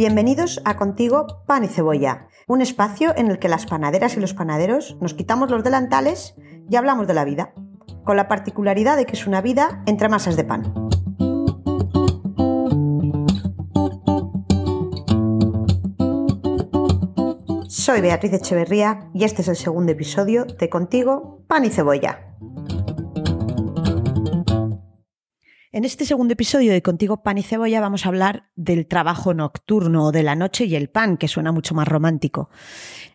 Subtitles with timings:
[0.00, 4.32] Bienvenidos a Contigo Pan y Cebolla, un espacio en el que las panaderas y los
[4.32, 6.36] panaderos nos quitamos los delantales
[6.70, 7.52] y hablamos de la vida,
[8.02, 10.72] con la particularidad de que es una vida entre masas de pan.
[17.68, 22.29] Soy Beatriz Echeverría y este es el segundo episodio de Contigo Pan y Cebolla.
[25.72, 30.10] En este segundo episodio de Contigo Pan y Cebolla vamos a hablar del trabajo nocturno,
[30.10, 32.50] de la noche y el pan, que suena mucho más romántico.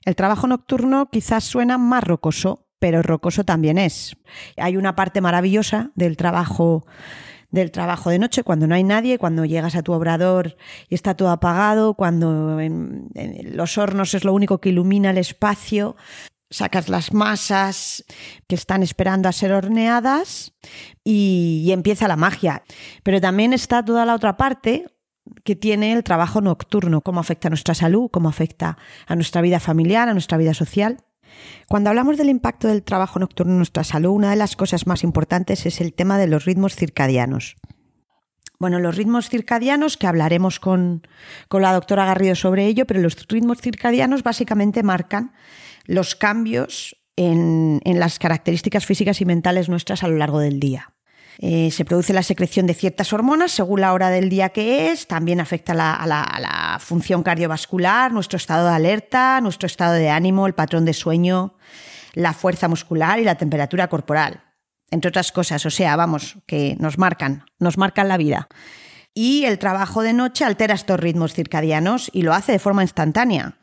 [0.05, 4.15] El trabajo nocturno quizás suena más rocoso, pero rocoso también es.
[4.55, 6.85] Hay una parte maravillosa del trabajo
[7.51, 10.55] del trabajo de noche, cuando no hay nadie, cuando llegas a tu obrador
[10.89, 13.09] y está todo apagado, cuando en,
[13.53, 15.95] los hornos es lo único que ilumina el espacio,
[16.49, 18.05] sacas las masas
[18.47, 20.53] que están esperando a ser horneadas
[21.03, 22.63] y, empieza la magia.
[23.03, 24.87] Pero también está toda la otra parte
[25.43, 29.59] que tiene el trabajo nocturno, cómo afecta a nuestra salud, cómo afecta a nuestra vida
[29.59, 30.97] familiar, a nuestra vida social.
[31.67, 35.03] Cuando hablamos del impacto del trabajo nocturno en nuestra salud, una de las cosas más
[35.03, 37.55] importantes es el tema de los ritmos circadianos.
[38.57, 41.05] Bueno, los ritmos circadianos, que hablaremos con,
[41.49, 45.33] con la doctora Garrido sobre ello, pero los ritmos circadianos básicamente marcan
[45.85, 50.91] los cambios en, las características físicas y mentales nuestras a lo largo del día.
[51.39, 55.05] Eh, se produce la secreción de ciertas hormonas según la hora del día que es,
[55.07, 60.53] también afecta a la función cardiovascular, nuestro estado de alerta, nuestro estado de ánimo, el
[60.53, 61.55] patrón de sueño,
[62.13, 64.43] la fuerza muscular y la temperatura corporal,
[64.91, 65.65] entre otras cosas.
[65.65, 68.47] O sea, vamos, que nos marcan, nos marcan la vida.
[69.13, 73.57] Y el trabajo de noche altera estos ritmos circadianos y lo hace de forma instantánea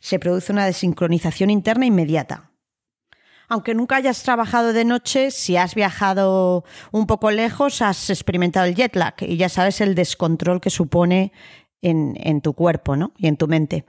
[0.00, 2.50] se produce una desincronización interna inmediata.
[3.48, 8.74] Aunque nunca hayas trabajado de noche, si has viajado un poco lejos, has experimentado el
[8.74, 11.32] jet lag y ya sabes el descontrol que supone
[11.80, 13.84] en, tu cuerpo y en tu mente.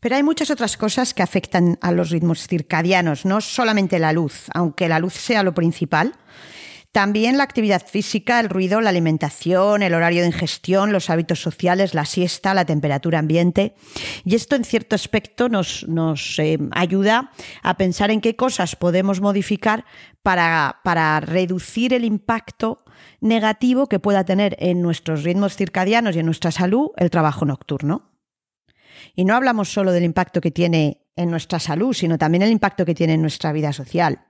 [0.00, 4.46] Pero hay muchas otras cosas que afectan a los ritmos circadianos, no solamente la luz,
[4.54, 6.14] aunque la luz sea lo principal.
[6.92, 11.94] También la actividad física, el ruido, la alimentación, el horario de ingestión, los hábitos sociales,
[11.94, 13.76] la siesta, la temperatura ambiente.
[14.24, 15.84] Y esto en cierto aspecto nos,
[16.40, 17.30] eh, ayuda
[17.62, 19.84] a pensar en qué cosas podemos modificar
[20.22, 22.84] para, para reducir el impacto
[23.20, 28.10] negativo que pueda tener en nuestros ritmos circadianos y en nuestra salud el trabajo nocturno.
[29.14, 32.84] Y no hablamos solo del impacto que tiene en nuestra salud, sino también el impacto
[32.84, 34.26] que tiene en nuestra vida social.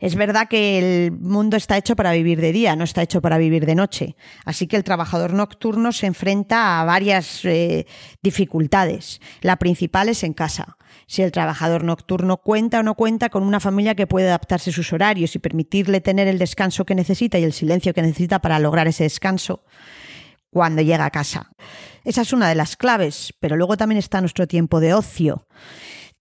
[0.00, 3.36] Es verdad que el mundo está hecho para vivir de día, no está hecho para
[3.36, 4.16] vivir de noche.
[4.44, 7.86] Así que el trabajador nocturno se enfrenta a varias eh,
[8.22, 9.20] dificultades.
[9.40, 10.76] La principal es en casa.
[11.06, 14.72] Si el trabajador nocturno cuenta o no cuenta con una familia que puede adaptarse a
[14.72, 18.60] sus horarios y permitirle tener el descanso que necesita y el silencio que necesita para
[18.60, 19.64] lograr ese descanso
[20.50, 21.50] cuando llega a casa.
[22.04, 25.46] Esa es una de las claves, pero luego también está nuestro tiempo de ocio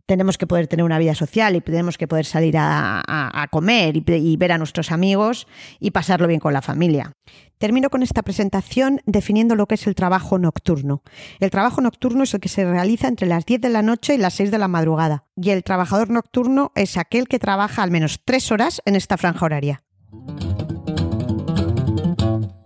[0.07, 4.37] tenemos que poder tener una vida social y tenemos que poder salir a, comer y,
[4.37, 5.47] ver a nuestros amigos
[5.79, 7.11] y pasarlo bien con la familia.
[7.57, 11.03] Termino con esta presentación definiendo lo que es el trabajo nocturno.
[11.39, 14.17] El trabajo nocturno es el que se realiza entre las 10 de la noche y
[14.17, 15.25] las 6 de la madrugada.
[15.35, 19.45] Y el trabajador nocturno es aquel que trabaja al menos 3 horas en esta franja
[19.45, 19.83] horaria.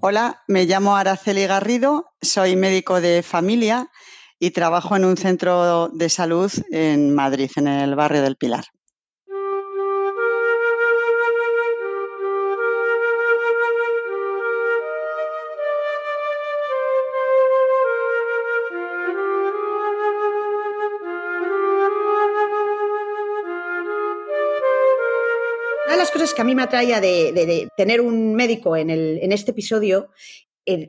[0.01, 3.89] Hola, me llamo Araceli Garrido, soy médico de familia
[4.41, 8.65] y trabajo en un centro de salud en Madrid, en el barrio del Pilar.
[25.85, 28.89] Una de las cosas que a mí me atraía de, tener un médico en,
[29.31, 30.09] este episodio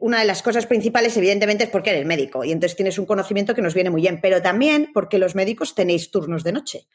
[0.01, 3.55] una de las cosas principales, evidentemente, es porque eres médico y entonces tienes un conocimiento
[3.55, 6.87] que nos viene muy bien, pero también porque los médicos tenéis turnos de noche.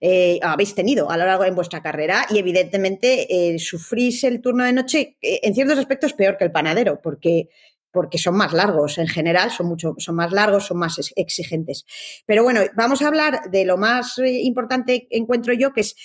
[0.00, 4.64] Eh, habéis tenido a lo largo de vuestra carrera y, evidentemente, eh, sufrís el turno
[4.64, 7.48] de noche eh, en ciertos aspectos peor que el panadero, porque
[7.92, 11.84] porque son más largos en general, son mucho, son más largos, son más exigentes.
[12.24, 15.96] Pero bueno, vamos a hablar de lo más importante encuentro yo, que es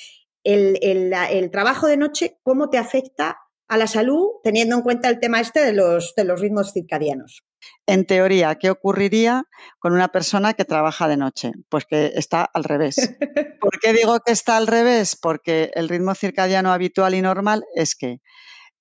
[0.44, 5.20] el, el trabajo de noche, cómo te afecta a la salud teniendo en cuenta el
[5.20, 7.44] tema este de los, de los ritmos circadianos.
[7.88, 9.44] En teoría, ¿qué ocurriría
[9.80, 11.52] con una persona que trabaja de noche?
[11.70, 12.96] Pues que está al revés.
[13.60, 15.18] ¿Por qué digo que está al revés?
[15.20, 18.20] Porque el ritmo circadiano habitual y normal es que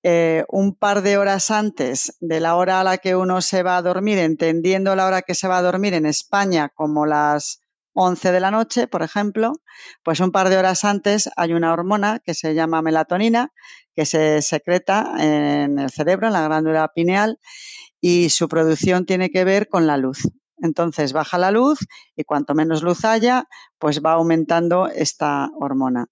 [0.02, 3.78] eh, un par de horas antes de la hora a la que uno se va
[3.78, 7.63] a dormir, entendiendo la hora que se va a dormir en España como las
[7.94, 9.52] 11 de la noche, por ejemplo,
[10.02, 13.52] pues un par de horas antes hay una hormona que se llama melatonina
[13.94, 17.38] que se secreta en el cerebro, en la glándula pineal,
[18.00, 20.28] y su producción tiene que ver con la luz.
[20.58, 21.78] Entonces baja la luz
[22.16, 23.46] y cuanto menos luz haya,
[23.78, 26.06] pues va aumentando esta hormona.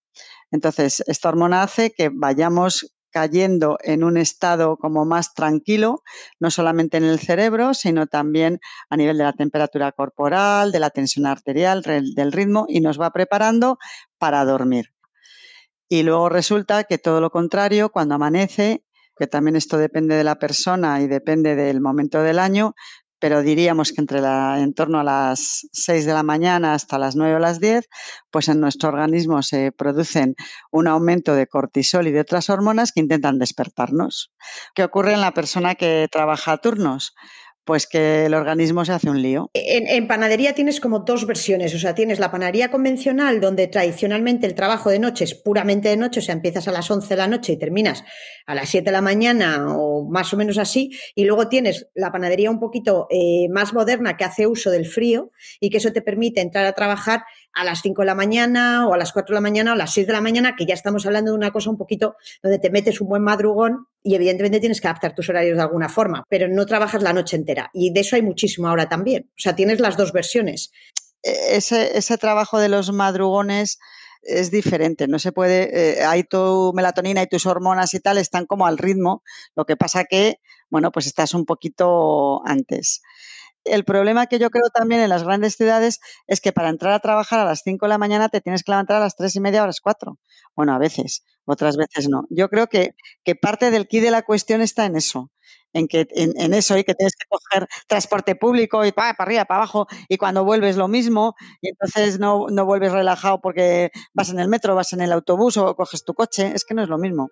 [0.51, 6.03] Entonces, esta hormona hace que vayamos cayendo en un estado como más tranquilo,
[6.41, 8.59] no solamente en el cerebro, sino también
[8.91, 13.11] a nivel de la temperatura corporal, de la tensión arterial, del ritmo, y nos va
[13.11, 13.79] preparando
[14.19, 14.93] para dormir.
[15.89, 18.83] Y luego resulta que todo lo contrario, cuando amanece,
[19.17, 22.75] que también esto depende de la persona y depende del momento del año,
[23.23, 27.15] pero diríamos que entre la, en torno a las 6 de la mañana hasta las
[27.15, 27.89] 9 o las 10,
[28.33, 30.35] pues en nuestro organismo se producen
[30.73, 34.33] un aumento de cortisol y de otras hormonas que intentan despertarnos.
[34.75, 37.15] ¿Qué ocurre en la persona que trabaja a turnos?
[37.65, 39.51] Pues que el organismo se hace un lío.
[39.55, 44.55] En, panadería tienes como dos versiones, o sea, tienes la panadería convencional donde tradicionalmente el
[44.55, 47.29] trabajo de noche es puramente de noche, o sea, empiezas a las 11 de la
[47.29, 48.05] noche y terminas
[48.47, 52.11] a las 7 de la mañana o más o menos así, y luego tienes la
[52.11, 55.31] panadería un poquito eh, más moderna que hace uso del frío
[55.61, 57.23] y que eso te permite entrar a trabajar
[57.55, 59.77] a las 5 de la mañana o a las 4 de la mañana o a
[59.77, 62.59] las 6 de la mañana, que ya estamos hablando de una cosa un poquito donde
[62.59, 66.25] te metes un buen madrugón y evidentemente tienes que adaptar tus horarios de alguna forma,
[66.29, 67.71] pero no trabajas la noche entera.
[67.73, 69.31] Y de eso hay muchísimo ahora también.
[69.31, 70.73] O sea, tienes las dos versiones.
[71.23, 73.79] E-, ese, ese trabajo de los madrugones
[74.23, 78.47] es diferente, no se puede, eh, hay tu melatonina y tus hormonas y tal, están
[78.47, 79.23] como al ritmo,
[79.57, 80.37] lo que pasa que,
[80.71, 83.03] bueno, pues estás un poquito antes.
[83.65, 87.01] El problema que yo creo también en las grandes ciudades es que para entrar a
[87.01, 89.41] trabajar a las 5 de la mañana te tienes que levantar a las 3 y
[89.41, 90.19] media o a las 4.
[90.57, 92.25] Bueno, a veces, otras veces no.
[92.31, 92.95] Yo creo que,
[93.25, 95.31] que parte del key de la cuestión está en eso,
[95.73, 99.45] en que en, eso y que tienes que coger transporte público y para, para arriba,
[99.45, 104.31] para abajo y cuando vuelves lo mismo y entonces no, no vuelves relajado porque vas
[104.31, 106.89] en el metro, vas en el autobús o coges tu coche, es que no es
[106.89, 107.29] lo mismo.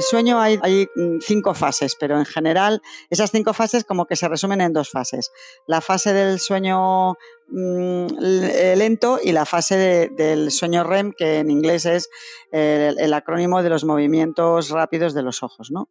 [0.00, 2.80] El sueño hay, mm, cinco fases, pero en general
[3.10, 5.30] esas cinco fases como que se resumen en dos fases.
[5.66, 7.12] La fase del sueño
[7.48, 12.08] mm, eh, lento y la fase del sueño REM, que en inglés es
[12.50, 15.70] el, acrónimo de los movimientos rápidos de los ojos.
[15.70, 15.90] ¿no?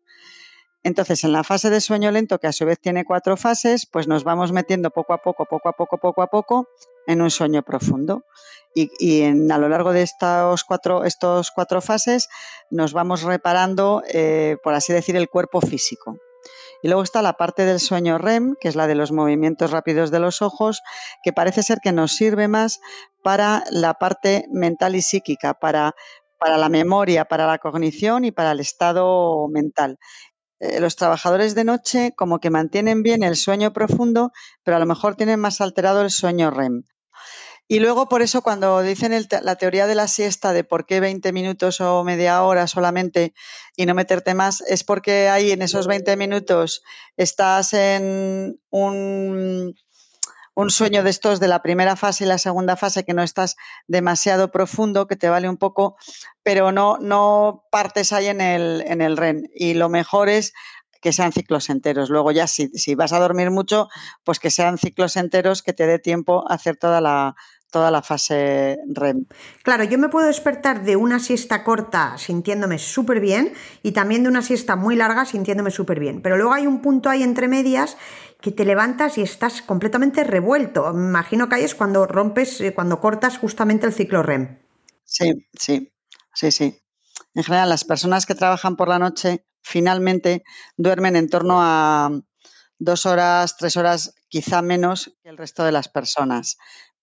[0.84, 4.08] Entonces, en la fase de sueño lento, que a su vez tiene cuatro fases, pues
[4.08, 6.70] nos vamos metiendo poco a poco, poco a poco, poco a poco
[7.06, 8.24] en un sueño profundo.
[8.74, 12.30] Y, a lo largo de estos cuatro, estos cuatro fases
[12.70, 16.18] nos vamos reparando, eh, por así decir, el cuerpo físico.
[16.82, 20.12] Y luego está la parte del sueño REM, que es la de los movimientos rápidos
[20.12, 20.82] de los ojos,
[21.24, 22.80] que parece ser que nos sirve más
[23.22, 25.94] para la parte mental y psíquica, para,
[26.40, 30.00] para la memoria, para la cognición y para el estado mental.
[30.60, 34.32] Eh, los trabajadores de noche como que mantienen bien el sueño profundo,
[34.64, 36.84] pero a lo mejor tienen más alterado el sueño REM.
[37.72, 39.14] Y luego, por eso, cuando dicen
[39.44, 43.36] la teoría de la siesta de por qué 20 minutos o media hora solamente
[43.76, 46.82] y no meterte más, es porque ahí en esos 20 minutos
[47.16, 49.76] estás en un,
[50.60, 53.56] un sueño de estos de la primera fase y la segunda fase que no estás
[53.88, 55.96] demasiado profundo, que te vale un poco,
[56.44, 59.50] pero no, no partes ahí en el, en el REN.
[59.56, 60.52] Y lo mejor es
[61.02, 62.10] que sean ciclos enteros.
[62.10, 63.88] Luego ya si, si vas a dormir mucho,
[64.26, 67.36] pues que sean ciclos enteros que te dé tiempo a hacer toda la,
[67.72, 69.26] toda la fase REM.
[69.64, 74.30] Claro, yo me puedo despertar de una siesta corta sintiéndome súper bien y también de
[74.30, 76.22] una siesta muy larga sintiéndome súper bien.
[76.22, 77.98] Pero luego hay un punto ahí entre medias
[78.42, 80.94] que te levantas y estás completamente revuelto.
[80.94, 84.60] Me imagino que ahí es cuando rompes, eh, cuando cortas justamente el ciclo REM.
[85.04, 85.92] Sí, sí,
[86.34, 86.82] sí, sí.
[87.36, 90.44] En general, las personas que trabajan por la noche finalmente
[90.78, 92.12] duermen en torno a
[92.80, 96.58] dos horas, tres horas, quizá menos que el resto de las personas.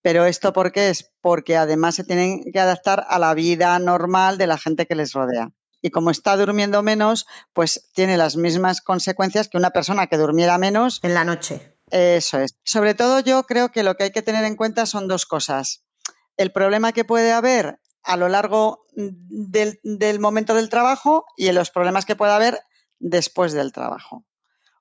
[0.07, 1.11] Pero esto por qué es?
[1.21, 5.13] Porque además se tienen que adaptar a la vida normal de la gente que les
[5.13, 5.51] rodea.
[5.83, 10.59] Y como está durmiendo menos, pues tiene las mismas consecuencias que una persona que durmiera
[10.59, 11.01] menos.
[11.03, 11.77] En la noche.
[11.91, 12.57] Eso es.
[12.63, 15.83] Sobre todo yo creo que lo que hay que tener en cuenta son dos cosas.
[16.37, 22.07] El problema que puede haber a lo largo del, momento del trabajo y los problemas
[22.07, 22.61] que puede haber
[23.01, 24.25] después del trabajo.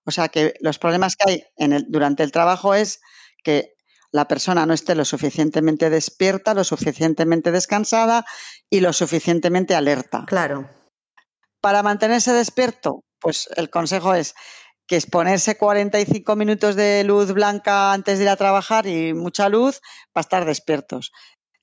[0.04, 3.02] O sea que los problemas que hay en el, durante el trabajo es
[3.44, 3.75] que
[4.12, 8.26] la persona no esté lo suficientemente despierta, lo suficientemente descansada
[8.70, 10.26] y lo suficientemente alerta.
[10.28, 10.70] Claro.
[11.62, 14.36] Para mantenerse despierto, pues el consejo es
[14.88, 19.50] que es ponerse 45 minutos de luz blanca antes de ir a trabajar y mucha
[19.50, 19.82] luz
[20.14, 21.12] para estar despiertos.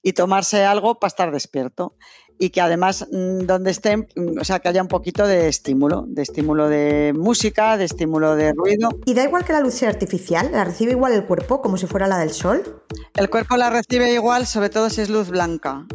[0.03, 1.97] Y tomarse algo para estar despierto.
[2.43, 6.05] Y que además mm, donde estén, mm, o sea, que haya un poquito de estímulo,
[6.09, 8.89] de estímulo de música, de estímulo de ruido.
[9.07, 10.51] ¿Y da igual que la luz sea artificial?
[10.51, 12.83] ¿La recibe igual el cuerpo como si fuera la del sol?
[13.15, 15.87] El cuerpo la recibe igual, sobre todo si es luz blanca.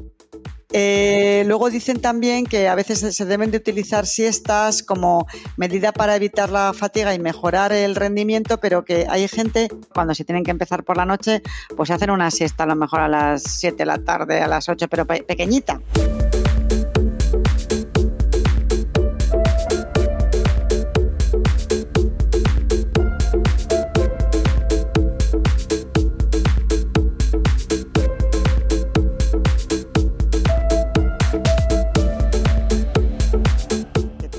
[0.74, 5.26] Eh, luego dicen también que a veces se deben de utilizar siestas como
[5.56, 10.26] medida para evitar la fatiga y mejorar el rendimiento, pero que hay gente, cuando se
[10.26, 11.42] tienen que empezar por la noche,
[11.76, 14.68] pues hacen una siesta a lo mejor a las 7 de la tarde, a las
[14.68, 15.80] 8, pero pequeñita.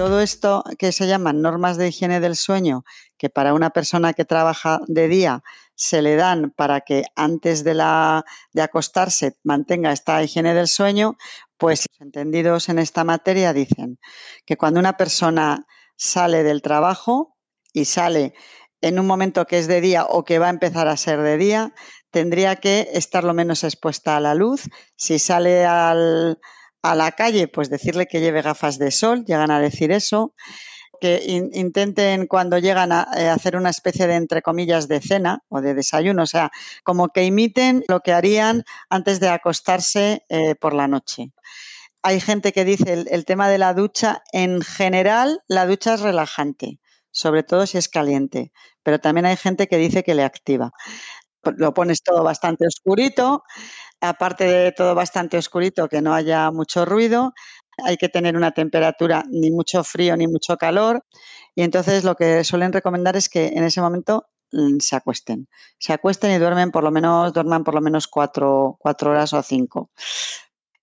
[0.09, 2.83] Todo esto que se llaman normas de higiene del sueño,
[3.19, 5.43] que para una persona que trabaja de día
[5.75, 8.25] se le dan para que antes de, la,
[8.55, 11.19] de acostarse mantenga esta higiene del sueño,
[11.59, 13.99] pues los entendidos en esta materia dicen
[14.47, 17.37] que cuando una persona sale del trabajo
[17.75, 18.33] y sale
[18.81, 21.37] en un momento que es de día o que va a empezar a ser de
[21.37, 21.75] día,
[22.11, 24.71] tendría que estar lo menos expuesta a la luz.
[24.97, 26.39] Si sale al,
[26.83, 30.35] a la calle, pues decirle que lleve gafas de sol, llegan a decir eso,
[31.01, 35.61] que intenten cuando llegan a, eh, hacer una especie de, entre comillas, de cena o
[35.61, 36.51] de desayuno, o sea,
[36.83, 41.33] como que imiten lo que harían antes de acostarse eh, por la noche.
[42.03, 46.01] Hay gente que dice el, el tema de la ducha, en general la ducha es
[46.01, 46.81] relajante,
[47.11, 50.73] sobre todo si es caliente, pero también hay gente que dice que le activa.
[51.57, 53.45] Lo pones todo bastante oscurito,
[54.01, 57.33] aparte de todo bastante oscurito, que no haya mucho ruido,
[57.85, 61.05] hay que tener una temperatura ni mucho frío ni mucho calor
[61.55, 65.93] y entonces lo que suelen recomendar es que en ese momento mm, se acuesten, se
[65.93, 69.91] acuesten y duermen por lo menos, duerman por lo menos cuatro, cuatro horas o cinco.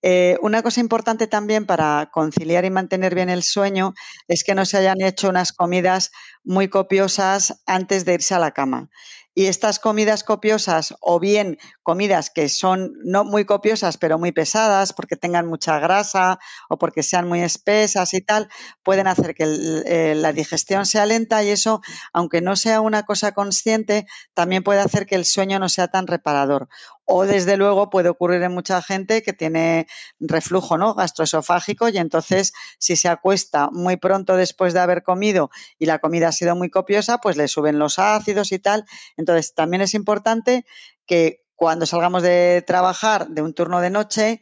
[0.02, 3.94] Eh, una cosa importante también para conciliar y mantener bien el sueño
[4.28, 6.12] es que no se hayan hecho unas comidas
[6.44, 8.90] muy copiosas antes de irse a la cama.
[9.36, 14.94] Y estas comidas copiosas o bien comidas que son no muy copiosas pero muy pesadas
[14.94, 16.40] porque tengan mucha grasa
[16.70, 18.50] o porque sean muy espesas y tal,
[18.82, 21.82] pueden hacer que eh, la digestión sea lenta y eso,
[22.14, 26.08] aunque no sea una cosa consciente, también puede hacer que el sueño no sea tan
[26.08, 26.70] reparador.
[27.06, 29.88] O desde luego puede ocurrir en mucha gente que tiene
[30.20, 30.96] reflujo ¿no?
[30.96, 36.30] gastroesofágico y entonces si se acuesta muy pronto después de haber comido y la comida
[36.30, 38.86] ha sido muy copiosa, pues le suben los ácidos y tal.
[39.18, 40.66] Entonces también es importante
[41.06, 44.42] que cuando salgamos de trabajar de un turno de noche,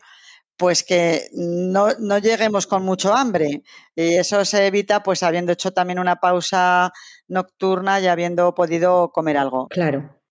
[0.57, 3.63] pues que no, no, lleguemos con mucho hambre.
[3.95, 6.91] Y eso se evita pues habiendo hecho también una pausa
[7.27, 9.67] nocturna y habiendo podido comer algo.
[9.67, 10.22] Claro.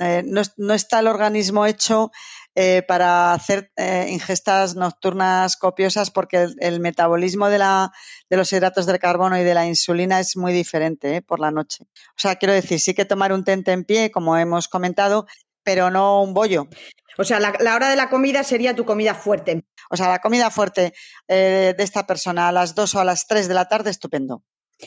[0.00, 2.10] Eh, no, está el organismo hecho
[2.54, 7.92] eh, para hacer eh, ingestas nocturnas copiosas porque el, metabolismo de, la,
[8.30, 11.84] de, los hidratos del carbono y de la insulina es muy diferente por la noche.
[11.84, 15.26] O sea, quiero decir, sí que tomar un tente en pie, como hemos comentado,
[15.62, 16.66] pero no un bollo.
[17.18, 19.66] O sea, la, la, hora de la comida sería tu comida fuerte.
[19.90, 20.94] O sea, la comida fuerte
[21.28, 24.44] de esta persona a las 2 o a las 3 de la tarde, estupendo.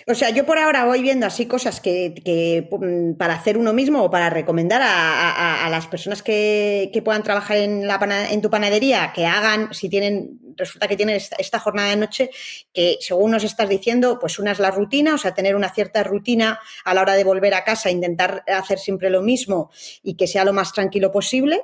[0.07, 4.03] O sea, yo por ahora voy viendo así cosas que, mm, para hacer uno mismo
[4.03, 7.99] o para recomendar a, las personas que, puedan trabajar en, la,
[8.31, 12.29] en tu panadería, que hagan, si tienen, resulta que tienen esta, jornada de noche,
[12.73, 16.03] que según nos estás diciendo, pues una es la rutina, o sea, tener una cierta
[16.03, 19.69] rutina a la hora de volver a casa, intentar hacer siempre lo mismo
[20.01, 21.61] y que sea lo más tranquilo posible.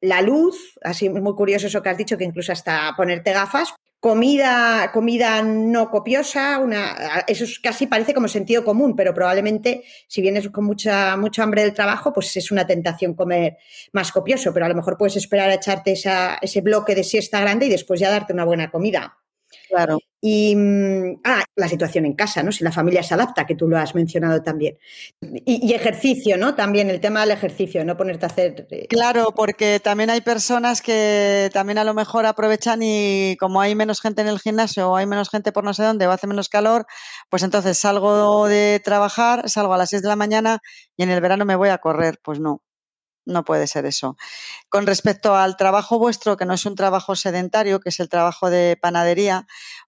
[0.00, 4.90] La luz, así muy curioso eso que has dicho, que incluso hasta ponerte gafas, comida,
[4.92, 10.64] comida no copiosa, una, eso casi parece como sentido común, pero probablemente si vienes con
[10.64, 13.58] mucha, mucho hambre del trabajo, pues es una tentación comer
[13.92, 17.66] más copioso, pero a lo mejor puedes esperar a echarte ese bloque de siesta grande
[17.66, 19.18] y después ya darte una buena comida.
[19.72, 20.00] Claro.
[20.20, 22.52] Y mm, ah, la situación en casa, ¿no?
[22.52, 24.76] Si la familia se adapta, que tú lo has mencionado también.
[25.46, 26.54] Y, ejercicio, ¿no?
[26.54, 28.66] También el tema del ejercicio, no ponerte a hacer.
[28.70, 33.74] Eh, claro, porque también hay personas que también a lo mejor aprovechan y como hay
[33.74, 36.26] menos gente en el gimnasio o hay menos gente por no sé dónde o hace
[36.26, 36.84] menos calor,
[37.30, 40.60] pues entonces salgo de trabajar, salgo a las 6 de la mañana
[40.98, 42.18] y en el verano me voy a correr.
[42.22, 42.62] Pues no,
[43.24, 44.16] no puede ser eso.
[44.68, 48.50] Con respecto al trabajo vuestro, que no es un trabajo sedentario, que es el trabajo
[48.50, 49.46] de panadería,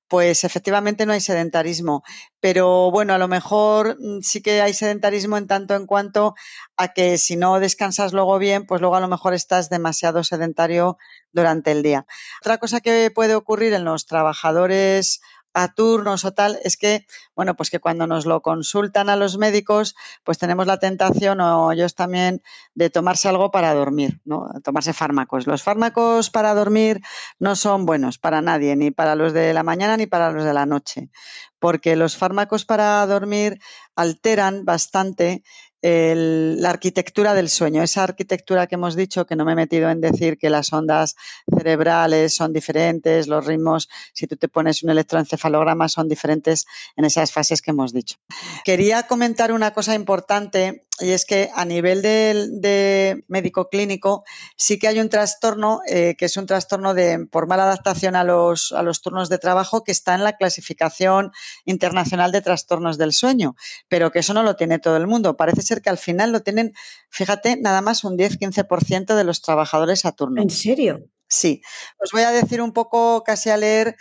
[0.08, 2.04] pues efectivamente no hay sedentarismo.
[2.40, 6.34] Pero bueno, a lo mejor mm, sí que hay sedentarismo en tanto en cuanto
[6.76, 10.98] a que si no descansas luego bien, pues luego a lo mejor estás demasiado sedentario
[11.32, 12.06] durante el día.
[12.42, 15.20] Otra cosa que puede ocurrir en los trabajadores
[15.54, 19.38] a turnos o tal, es que, bueno, pues que cuando nos lo consultan a los
[19.38, 19.94] médicos,
[20.24, 22.42] pues tenemos la tentación, o ellos también,
[22.74, 24.48] de tomarse algo para dormir, ¿no?
[24.62, 25.46] Tomarse fármacos.
[25.46, 27.00] Los fármacos para dormir
[27.38, 30.52] no son buenos para nadie, ni para los de la mañana ni para los de
[30.52, 31.10] la noche,
[31.58, 33.60] porque los fármacos para dormir
[33.94, 35.44] alteran bastante
[35.86, 40.00] la arquitectura del sueño, esa arquitectura que hemos dicho, que no me he metido en
[40.00, 41.14] decir que las ondas
[41.54, 47.32] cerebrales son diferentes, los ritmos, si tú te pones un electroencefalograma, son diferentes en esas
[47.32, 48.16] fases que hemos dicho.
[48.64, 54.24] Quería comentar una cosa importante y es que a nivel de, médico clínico
[54.56, 58.22] sí que hay un trastorno eh, que es un trastorno de por mala adaptación a
[58.22, 61.32] los, a los turnos de trabajo que está en la clasificación
[61.64, 63.56] internacional de trastornos del sueño,
[63.88, 65.36] pero que eso no lo tiene todo el mundo.
[65.36, 66.74] Parece ser que al final lo tienen,
[67.08, 70.42] fíjate, nada más un 10-15% de los trabajadores a turno.
[70.42, 71.10] ¿En serio?
[71.28, 71.62] Sí.
[71.98, 73.96] Os voy a decir un poco, casi a leer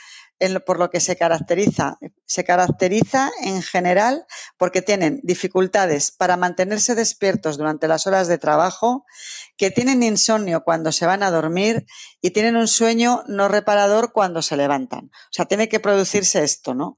[0.65, 1.97] por lo que se caracteriza.
[2.25, 4.25] Se caracteriza en general
[4.57, 9.05] porque tienen dificultades para mantenerse despiertos durante las horas de trabajo,
[9.57, 11.85] que tienen insomnio cuando se van a dormir
[12.21, 15.05] y tienen un sueño no reparador cuando se levantan.
[15.05, 16.97] O sea, tiene que producirse esto, ¿no?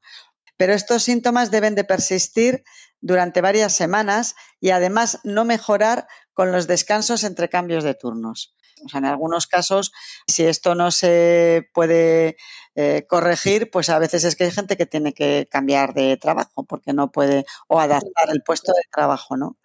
[0.57, 2.63] Pero estos síntomas deben de persistir
[3.01, 8.55] durante varias semanas y además no mejorar con los descansos entre cambios de turnos.
[8.85, 9.91] O sea, en algunos casos,
[10.27, 12.37] si esto no se puede
[12.77, 16.65] eh, corregir, pues a veces es que hay gente que tiene que cambiar de trabajo
[16.65, 19.55] porque no puede o adaptar el puesto de trabajo, ¿no?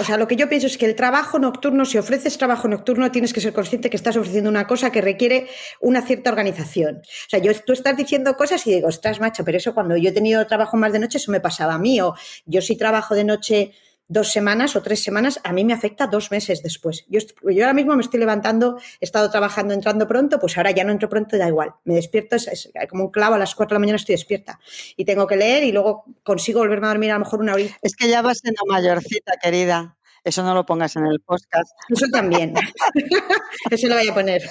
[0.00, 3.10] O sea, lo que yo pienso es que el trabajo nocturno, si ofreces trabajo nocturno,
[3.10, 5.46] tienes que ser consciente que estás ofreciendo una cosa que requiere
[5.80, 7.02] una cierta organización.
[7.04, 10.08] O sea, yo, tú estás diciendo cosas y digo, ostras, macho, pero eso cuando yo
[10.08, 12.00] he tenido trabajo más de noche, eso me pasaba a mí.
[12.00, 12.14] O
[12.46, 13.72] yo si trabajo de noche
[14.08, 17.04] dos semanas o tres semanas, a mí me afecta dos meses después.
[17.08, 17.20] Yo,
[17.50, 20.92] yo, ahora mismo me estoy levantando, he estado trabajando, entrando pronto, pues ahora ya no
[20.92, 21.74] entro pronto, da igual.
[21.84, 24.60] Me despierto, es, como un clavo, a las cuatro de la mañana estoy despierta.
[24.96, 27.64] Y tengo que leer y luego consigo volverme a dormir a lo mejor una hora.
[27.82, 29.96] Es que ya vas siendo mayorcita, querida.
[30.24, 31.70] Eso no lo pongas en el podcast.
[31.90, 32.54] Eso también.
[33.70, 34.42] Eso lo voy a poner.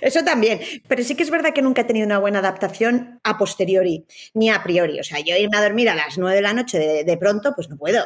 [0.00, 0.60] Eso también.
[0.88, 4.50] Pero sí que es verdad que nunca he tenido una buena adaptación a posteriori, ni
[4.50, 4.98] a priori.
[4.98, 7.68] O sea, yo irme a dormir a las nueve de la noche de, pronto, pues
[7.68, 8.04] no puedo.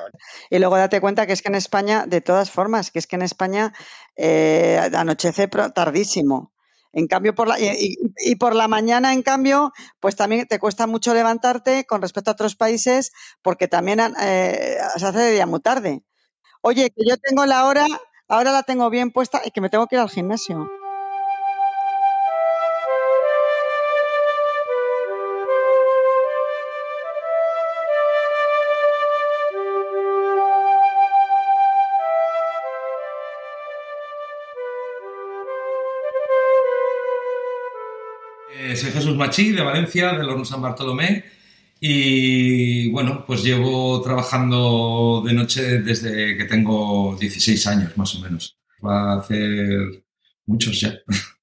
[0.50, 3.16] Y luego date cuenta que es que en España, de todas formas, que es que
[3.16, 3.72] en España
[4.16, 6.52] eh, anochece tardísimo.
[6.92, 11.14] En cambio, por la, y, por la mañana, en cambio, pues también te cuesta mucho
[11.14, 16.02] levantarte con respecto a otros países porque también eh, se hace de día muy tarde.
[16.62, 17.86] Oye, que yo tengo la hora,
[18.28, 20.68] ahora la tengo bien puesta y que me tengo que ir al gimnasio.
[38.52, 41.39] Eh, soy Jesús Machí, de Valencia, del Horno San Bartolomé.
[41.80, 48.58] Y bueno, pues llevo trabajando de noche desde que tengo 16 años, más o menos.
[48.84, 50.04] Va a hacer
[50.44, 50.94] muchos ya,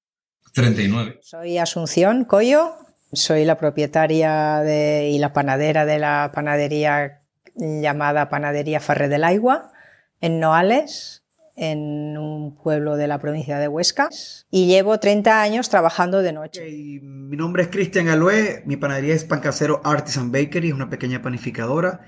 [0.54, 1.18] 39.
[1.22, 2.72] Soy Asunción Coyo,
[3.12, 7.22] soy la propietaria de, y la panadera de la panadería
[7.56, 9.72] llamada Panadería Farre del Agua
[10.20, 11.24] en Noales,
[11.58, 14.08] en un pueblo de la provincia de Huesca
[14.50, 16.62] y llevo 30 años trabajando de noche.
[17.02, 22.00] mi nombre es Cristian Aloé, mi panadería es Pancasero Artisan Bakery, es una pequeña panificadora.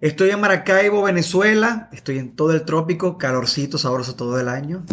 [0.00, 4.84] Estoy en Maracaibo, Venezuela, estoy en todo el trópico, calorcito, sabroso todo el año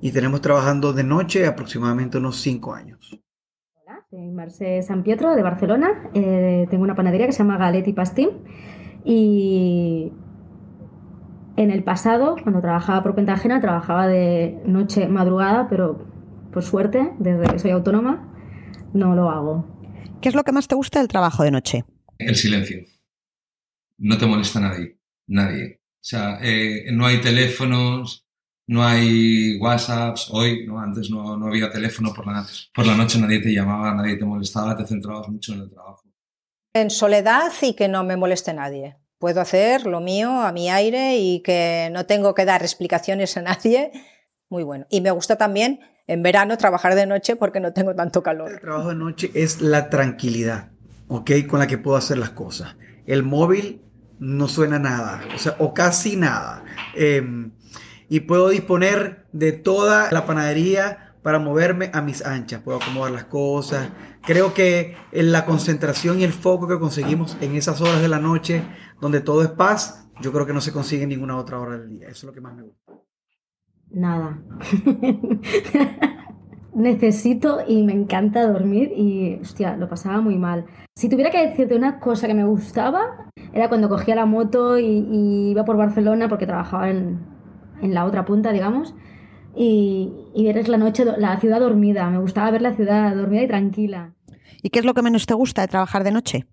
[0.00, 3.20] y tenemos trabajando de noche aproximadamente unos 5 años.
[3.74, 7.92] Hola, soy Marce San Pietro de Barcelona, eh, tengo una panadería que se llama Galetti
[7.92, 8.30] Pastín
[9.04, 10.12] y
[11.56, 16.06] en el pasado, cuando trabajaba por cuenta ajena, trabajaba de noche, madrugada, pero
[16.52, 18.32] por suerte, desde que soy autónoma,
[18.94, 19.66] no lo hago.
[20.20, 21.84] ¿Qué es lo que más te gusta del trabajo de noche?
[22.18, 22.80] El silencio.
[23.98, 25.80] No te molesta nadie, nadie.
[25.82, 28.26] O sea, eh, no hay teléfonos,
[28.66, 30.28] no hay WhatsApps.
[30.30, 30.78] Hoy, ¿no?
[30.78, 34.24] antes no, no había teléfono por la, por la noche, nadie te llamaba, nadie te
[34.24, 36.02] molestaba, te centrabas mucho en el trabajo.
[36.74, 41.16] En soledad y que no me moleste nadie puedo hacer lo mío a mi aire
[41.16, 43.92] y que no tengo que dar explicaciones a nadie.
[44.48, 44.84] Muy bueno.
[44.90, 48.50] Y me gusta también en verano trabajar de noche porque no tengo tanto calor.
[48.50, 50.70] El trabajo de noche es la tranquilidad,
[51.06, 51.30] ¿ok?
[51.48, 52.74] Con la que puedo hacer las cosas.
[53.06, 53.82] El móvil
[54.18, 56.64] no suena nada, o sea, o casi nada.
[56.96, 57.52] Em,
[58.08, 62.60] y puedo disponer de toda la panadería para moverme a mis anchas.
[62.60, 63.88] Puedo acomodar las cosas.
[64.24, 68.62] Creo que la concentración y el foco que conseguimos en esas horas de la noche
[69.02, 71.90] donde todo es paz, yo creo que no se consigue en ninguna otra hora del
[71.90, 72.06] día.
[72.06, 72.92] Eso es lo que más me gusta.
[73.90, 74.40] Nada.
[76.74, 80.66] necesito y me encanta dormir y, hostia, lo pasaba muy mal.
[80.94, 85.50] Si tuviera que decirte una cosa que me gustaba, era cuando cogía la moto y,
[85.50, 87.26] iba por Barcelona porque trabajaba en,
[87.82, 88.94] en la otra punta, digamos,
[89.56, 92.08] y, y ver la noche, la ciudad dormida.
[92.08, 94.14] Me gustaba ver la ciudad dormida y tranquila.
[94.62, 96.46] ¿Y qué es lo que menos te gusta de trabajar de noche?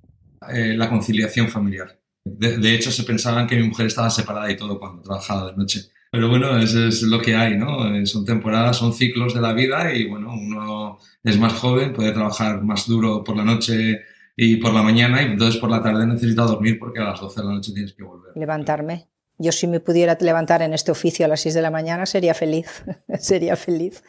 [0.51, 1.98] Eh, la conciliación familiar.
[2.25, 5.89] De, hecho, se pensaban que mi mujer estaba separada y todo cuando trabajaba de noche.
[6.11, 7.93] Pero bueno, eso es lo que hay, ¿no?
[7.93, 12.11] Eh, son temporadas, son ciclos de la vida y bueno, uno es más joven, puede
[12.11, 14.01] trabajar más duro por la noche
[14.35, 17.41] y por la mañana y entonces por la tarde necesita dormir porque a las 12
[17.41, 18.31] de la noche tienes que volver.
[18.35, 19.07] Levantarme.
[19.37, 22.33] Yo si me pudiera levantar en este oficio a las 6 de la mañana sería
[22.33, 22.83] feliz,
[23.19, 24.03] sería feliz.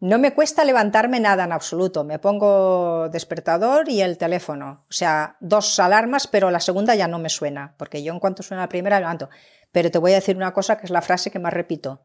[0.00, 2.04] No me cuesta levantarme nada en absoluto.
[2.04, 4.86] Me pongo despertador y el teléfono.
[4.88, 8.42] O sea, dos alarmas, pero la segunda ya no me suena, porque yo en cuanto
[8.42, 9.28] suena la primera levanto.
[9.72, 12.02] Pero te voy a decir una cosa que es la frase que más repito.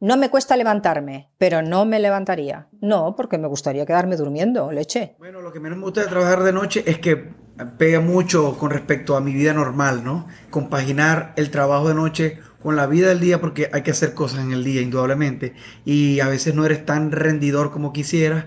[0.00, 2.68] No me cuesta levantarme, pero no me levantaría.
[2.80, 5.14] No, porque me gustaría quedarme durmiendo, leche.
[5.18, 7.32] Bueno, lo que menos me gusta de trabajar de noche es que
[7.78, 10.26] pega mucho con respecto a mi vida normal, ¿no?
[10.50, 14.44] Compaginar el trabajo de noche con la vida del día porque hay que hacer cosas
[14.44, 15.52] en el día, indudablemente.
[15.84, 18.46] Y a veces no eres tan rendidor como quisieras.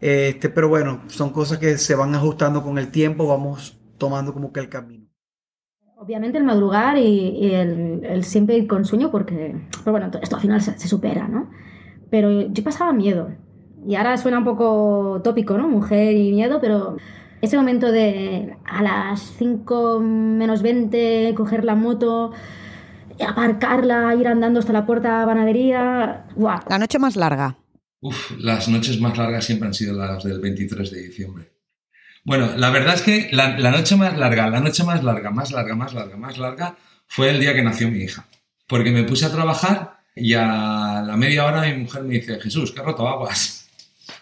[0.00, 4.52] Este, pero bueno, son cosas que se van ajustando con el tiempo, vamos tomando como
[4.52, 5.06] que el camino.
[5.96, 9.54] Obviamente el madrugar y, el, siempre ir con sueño porque,
[9.84, 11.48] pero bueno, esto al final se, se, supera, ¿no?
[12.10, 13.30] Pero yo pasaba miedo.
[13.86, 15.68] Y ahora suena un poco tópico, ¿no?
[15.68, 16.96] Mujer y miedo, pero
[17.40, 22.32] ese momento de a las 5 menos 20 coger la moto,
[23.22, 26.26] aparcarla, ir andando hasta la puerta de panadería.
[26.68, 27.56] La noche más larga.
[28.00, 31.52] Uf, las noches más largas siempre han sido las del 23 de diciembre.
[32.24, 35.74] Bueno, la verdad es que la, noche más larga, la noche más larga, más larga,
[35.74, 38.26] más larga, más larga, fue el día que nació mi hija.
[38.66, 42.72] Porque me puse a trabajar y a la media hora mi mujer me dice, Jesús,
[42.72, 43.68] qué roto aguas.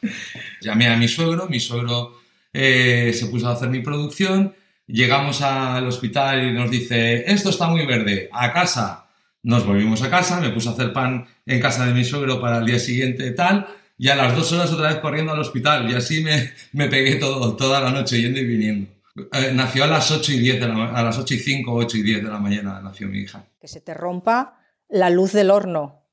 [0.61, 2.19] Llamé a mi suegro, mi suegro
[2.53, 4.55] eh, se puso a hacer mi producción
[4.89, 9.07] Llegamos al hospital y nos dice, esto está muy verde, a casa.
[9.43, 12.59] Nos volvimos a casa, me puse a hacer pan en casa de mi suegro para
[12.59, 13.67] el día siguiente tal,
[13.99, 17.17] y a las dos horas otra vez corriendo al hospital, y así me, me pegué
[17.17, 18.91] todo, toda la noche yendo y viniendo.
[19.33, 21.97] Eh, nació a las 8 y 10 de la, a las 8 y 5, 8
[21.99, 23.45] y 10 de la mañana nació mi hija.
[23.61, 26.07] Que se te rompa la luz del horno,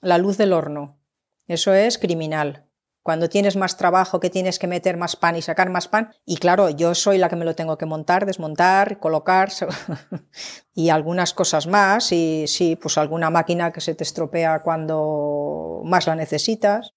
[0.00, 0.98] la luz del horno.
[1.46, 2.65] Eso es criminal
[3.06, 6.10] cuando tienes más trabajo, que tienes que meter más pan y sacar más pan.
[6.24, 9.48] Y claro, yo soy la que me lo tengo que montar, desmontar, colocar
[10.74, 12.10] y algunas cosas más.
[12.10, 16.94] Y sí, pues alguna máquina que se te estropea cuando más la necesitas.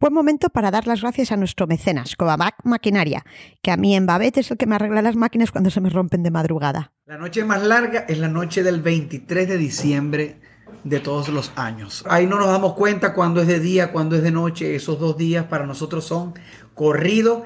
[0.00, 3.22] Buen momento para dar las gracias a nuestro mecenas, Covabac Maquinaria,
[3.60, 5.90] que a mí en Babet es el que me arregla las máquinas cuando se me
[5.90, 6.94] rompen de madrugada.
[7.04, 10.40] La noche más larga es la noche del 23 de diciembre
[10.84, 12.04] de todos los años.
[12.08, 14.74] Ahí no nos damos cuenta cuando es de día, cuando es de noche.
[14.74, 16.34] Esos dos días para nosotros son
[16.74, 17.42] corridos.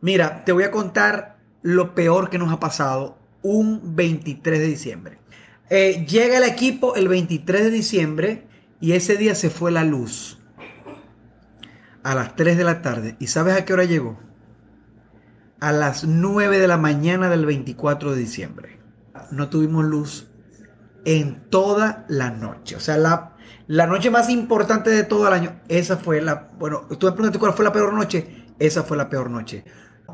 [0.00, 5.18] Mira, te voy a contar lo peor que nos ha pasado un 23 de diciembre.
[5.68, 8.46] Eh, llega el equipo el 23 de diciembre
[8.80, 10.38] y ese día se fue la luz
[12.02, 13.16] a las 3 de la tarde.
[13.20, 14.18] ¿Y sabes a qué hora llegó?
[15.60, 18.80] A las 9 de la mañana del 24 de diciembre.
[19.30, 20.29] No tuvimos luz
[21.04, 22.76] en toda la noche.
[22.76, 23.36] O sea, la,
[23.66, 26.48] la noche más importante de todo el año, esa fue la...
[26.58, 28.46] Bueno, tú me preguntaste cuál fue la peor noche.
[28.58, 29.64] Esa fue la peor noche.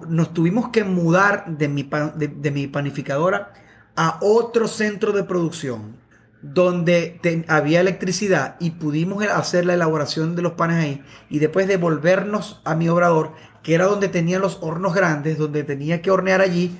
[0.08, 3.52] Nos tuvimos que mudar de mi, de, mi panificadora
[3.96, 5.98] a otro centro de producción
[6.42, 7.18] donde
[7.48, 12.76] había electricidad y pudimos hacer la elaboración de los panes ahí y después devolvernos a
[12.76, 16.78] mi obrador, que era donde tenía los hornos grandes, donde tenía que hornear allí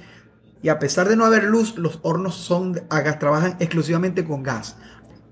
[0.62, 4.42] y a pesar de no haber luz, los hornos son a gas, trabajan exclusivamente con
[4.42, 4.77] gas.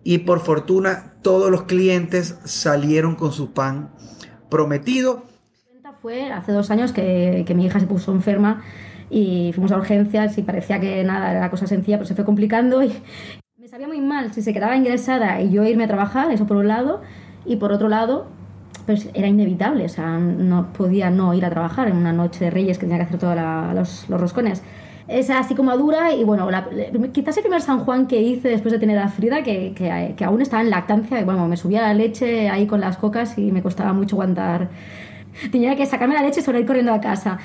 [0.02, 3.90] Y por fortuna, todos los clientes salieron con su pan
[4.50, 5.24] prometido.
[6.02, 8.62] Fue hace dos años que, mi hija se puso enferma
[9.08, 12.82] y fuimos a urgencias y parecía que nada, era cosa sencilla, pero se fue complicando
[12.82, 12.92] y
[13.56, 16.58] me sabía muy mal si se quedaba ingresada y yo irme a trabajar, eso por
[16.58, 17.00] un lado,
[17.46, 18.26] y por otro lado,
[18.84, 22.50] pues era inevitable, o sea, no podía no ir a trabajar en una noche de
[22.50, 23.36] Reyes que tenía que hacer todos
[23.74, 24.62] los, los roscones
[25.06, 26.48] es así como dura y bueno,
[27.12, 30.40] quizás el primer San Juan que hice después de tener a Frida, que, que, aún
[30.40, 33.62] estaba en lactancia, y bueno, me subía la leche ahí con las cocas y me
[33.62, 34.70] costaba mucho aguantar.
[35.50, 37.38] Tenía que sacarme la leche y solo ir corriendo a casa.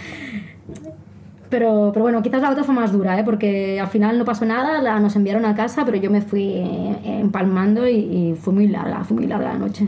[1.50, 3.24] Pero, pero bueno, quizás la otra fue más dura, ¿eh?
[3.24, 6.44] porque al final no pasó nada, la, nos enviaron a casa, pero yo me fui
[6.44, 9.88] eh, empalmando y, fue muy larga, fue muy larga la noche.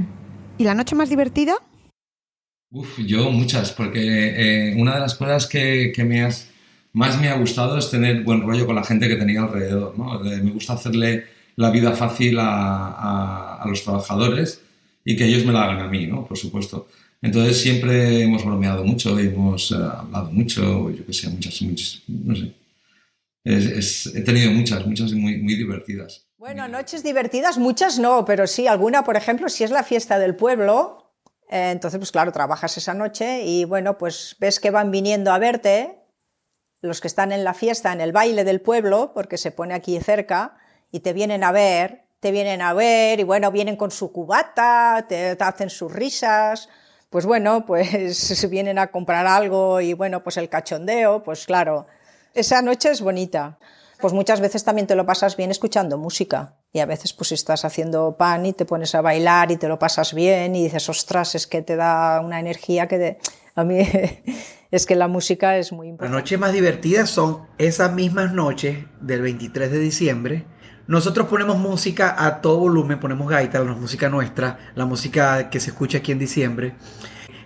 [0.57, 1.53] ¿Y la noche más divertida?
[2.71, 6.50] Uf, yo muchas, porque eh, una de las cosas que, que me has
[6.93, 9.97] más me ha gustado es tener buen rollo con la gente que tenía alrededor.
[9.97, 10.19] ¿no?
[10.19, 11.25] Me gusta hacerle
[11.55, 14.61] la vida fácil a, a, los trabajadores
[15.05, 16.25] y que ellos me la hagan a mí, ¿no?
[16.25, 16.87] por supuesto.
[17.21, 22.35] Entonces siempre hemos bromeado mucho, hemos eh, hablado mucho, yo que sé, muchas, muchas, no
[22.35, 22.53] sé.
[23.43, 26.25] he tenido muchas, muchas muy, muy divertidas.
[26.37, 30.35] Bueno, noches divertidas, muchas no, pero sí, alguna, por ejemplo, si es la fiesta del
[30.35, 31.13] pueblo,
[31.47, 35.37] eh, entonces, pues claro, trabajas esa noche y bueno, pues ves que van viniendo a
[35.37, 36.00] verte
[36.81, 39.99] los que están en la fiesta, en el baile del pueblo, porque se pone aquí
[39.99, 40.57] cerca,
[40.91, 45.05] y te vienen a ver, te vienen a ver, y bueno, vienen con su cubata,
[45.07, 46.69] te, hacen sus risas,
[47.09, 51.87] pues bueno, pues vienen a comprar algo y bueno, pues el cachondeo, pues claro,
[52.33, 53.57] esa noche es bonita.
[53.99, 56.55] Pues muchas veces también te lo pasas bien escuchando música.
[56.73, 59.77] Y a veces pues estás haciendo pan y te pones a bailar y te lo
[59.77, 63.19] pasas bien y dices, ostras, es que te da una energía que
[63.53, 63.87] a mí
[64.71, 66.13] es que la música es muy importante.
[66.13, 70.45] Las noches más divertidas son esas mismas noches del 23 de diciembre.
[70.87, 75.71] Nosotros ponemos música a todo volumen, ponemos gaita, la música nuestra, la música que se
[75.71, 76.75] escucha aquí en diciembre.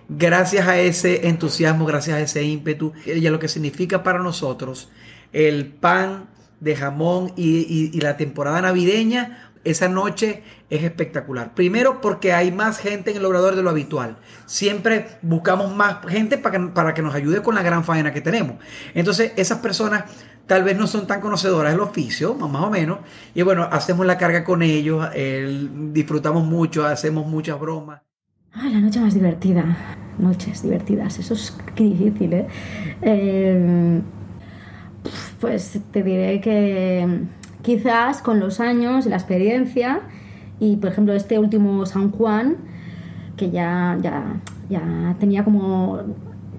[0.08, 4.88] Gracias a ese entusiasmo, gracias a ese ímpetu, y a lo que significa para nosotros
[5.32, 6.28] el pan
[6.60, 11.54] de jamón y, y la temporada navideña, esa noche es espectacular.
[11.54, 14.18] Primero porque hay más gente en el obrador de lo habitual.
[14.46, 18.20] Siempre buscamos más gente para que, para que nos ayude con la gran faena que
[18.20, 18.56] tenemos.
[18.94, 20.04] Entonces esas personas
[20.46, 23.00] tal vez no son tan conocedoras del oficio, más o menos.
[23.34, 25.06] Y bueno, hacemos la carga con ellos,
[25.92, 28.02] disfrutamos mucho, hacemos muchas bromas.
[28.52, 29.76] Ay, la noche más divertida.
[30.18, 32.46] Noches divertidas, eso es difícil, ¿eh?
[33.02, 34.00] eh
[35.40, 37.26] pues te diré que
[37.66, 40.02] quizás con los años, la experiencia
[40.60, 42.58] y por ejemplo este último San Juan,
[43.36, 46.00] que ya, ya, ya tenía como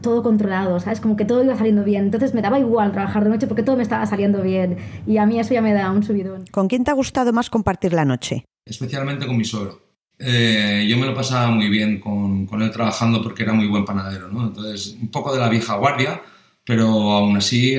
[0.01, 0.99] todo controlado, ¿sabes?
[0.99, 2.03] Como que todo iba saliendo bien.
[2.03, 4.77] Entonces me daba igual trabajar de noche porque todo me estaba saliendo bien.
[5.07, 6.43] Y a mí eso ya me da un subidón.
[6.51, 8.43] ¿Con quién te ha gustado más compartir la noche?
[8.65, 9.81] Especialmente con mi suegro.
[10.19, 13.85] Eh, yo me lo pasaba muy bien con, con, él trabajando porque era muy buen
[13.85, 14.47] panadero, ¿no?
[14.47, 16.21] Entonces, un poco de la vieja guardia,
[16.67, 17.77] pero aún así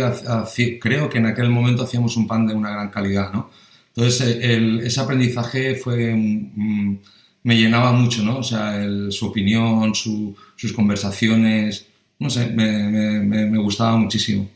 [0.80, 3.50] creo que en aquel momento hacíamos un pan de una gran calidad, ¿no?
[3.94, 8.38] Entonces ese aprendizaje fue, me llenaba mucho, ¿no?
[8.38, 11.86] O sea, su opinión, sus conversaciones,
[12.18, 14.48] no sé, me, gustaba muchísimo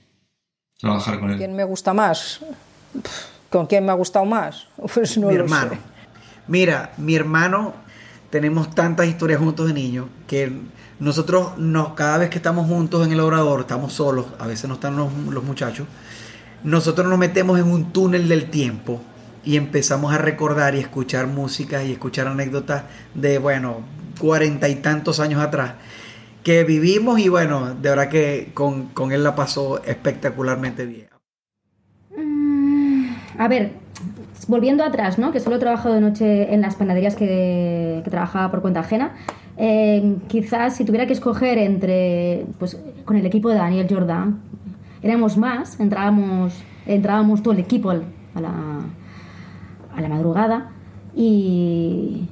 [0.81, 1.37] trabajar con él.
[1.37, 2.41] ¿Quién me gusta más?
[3.51, 4.67] ¿Con quién me ha gustado más?
[4.95, 5.73] Pues no mi hermano.
[6.49, 7.75] Mira, mi hermano,
[8.31, 10.51] tenemos tantas historias juntos de niños que
[11.03, 14.75] nosotros nos, cada vez que estamos juntos en el obrador, estamos solos, a veces no
[14.75, 15.13] están los,
[15.43, 15.89] muchachos,
[16.63, 19.01] nosotros nos metemos en un túnel del tiempo
[19.45, 22.85] y empezamos a recordar y escuchar música y escuchar anécdotas
[23.15, 23.79] de, bueno,
[24.21, 25.73] cuarenta y tantos años atrás
[26.45, 31.09] que vivimos y bueno, de verdad que con, él la pasó espectacularmente bien.
[32.17, 33.07] Mm,
[33.39, 33.73] a ver,
[34.47, 35.33] volviendo atrás, ¿no?
[35.33, 39.17] Que solo he trabajado de noche en las panaderías que trabajaba por cuenta ajena.
[39.57, 44.41] Eh, quizás si tuviera que escoger entre, pues con el equipo de Daniel Jordan,
[45.03, 46.55] éramos más, entrábamos,
[46.87, 48.81] entrábamos todo el equipo a la,
[49.95, 50.71] a la madrugada
[51.15, 52.29] y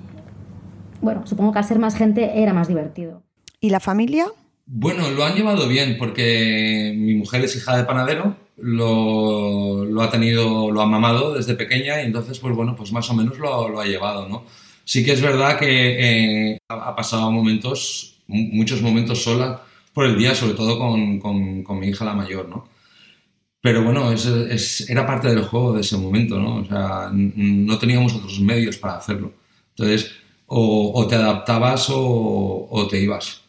[1.00, 3.22] bueno, supongo que al ser más gente era más divertido.
[3.60, 4.26] ¿Y la familia?
[4.66, 10.10] Bueno, lo han llevado bien porque mi mujer es hija de panadero, lo, lo, ha
[10.10, 13.68] tenido, lo ha mamado desde pequeña y entonces, pues bueno, pues más o menos lo,
[13.68, 14.44] lo ha llevado, ¿no?
[14.90, 19.62] Sí que es verdad que eh, ha pasado momentos, muchos momentos sola
[19.94, 22.66] por el día, sobre todo con, con, mi hija la mayor, ¿no?
[23.60, 26.56] Pero bueno, es, era parte del juego de ese momento, ¿no?
[26.56, 29.32] O sea, no teníamos otros medios para hacerlo.
[29.76, 30.10] Entonces,
[30.46, 33.42] o, te adaptabas o, o, te ibas.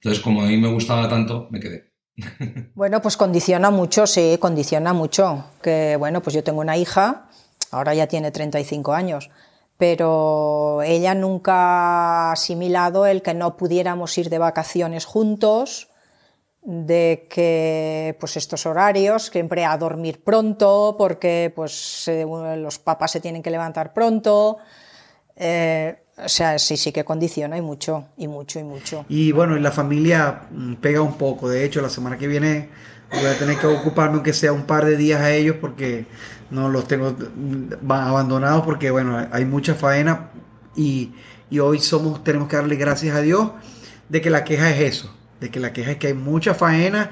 [0.00, 1.92] Entonces, como a mí me gustaba tanto, me quedé.
[2.74, 5.44] Bueno, pues condiciona mucho, sí, condiciona mucho.
[5.62, 7.28] Que bueno, pues yo tengo una hija,
[7.70, 9.28] ahora ya tiene 35 años,
[9.80, 15.88] pero ella nunca ha asimilado el que no pudiéramos ir de vacaciones juntos,
[16.60, 22.10] de que pues estos horarios, siempre a dormir pronto, porque pues
[22.58, 24.58] los papás se tienen que levantar pronto.
[25.34, 29.06] Eh, o sea, sí, sí que condiciona y mucho, y mucho, y mucho.
[29.08, 31.48] Y bueno, y la familia mm, pega un poco.
[31.48, 32.68] De hecho, la semana que viene
[33.12, 36.06] voy a tener que ocuparme aunque sea un par de días a ellos porque
[36.50, 37.16] no los tengo
[37.88, 40.30] abandonados porque bueno, hay mucha faena
[40.76, 41.12] y,
[41.60, 43.50] hoy somos, tenemos que darle gracias a Dios
[44.08, 47.10] de que la queja es eso, de que la queja es que hay mucha faena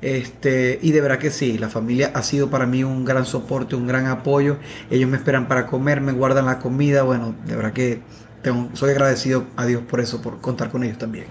[0.00, 3.76] este, y de verdad que sí, la familia ha sido para mí un gran soporte,
[3.76, 4.56] un gran apoyo.
[4.90, 7.02] Ellos me esperan para comer, me guardan la comida.
[7.02, 8.00] Bueno, de verdad que
[8.42, 11.26] tengo, soy agradecido a Dios por eso, por contar con ellos también.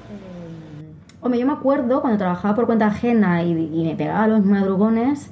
[1.21, 5.29] Hombre, yo me acuerdo cuando trabajaba por cuenta ajena y, me pegaba los madrugones,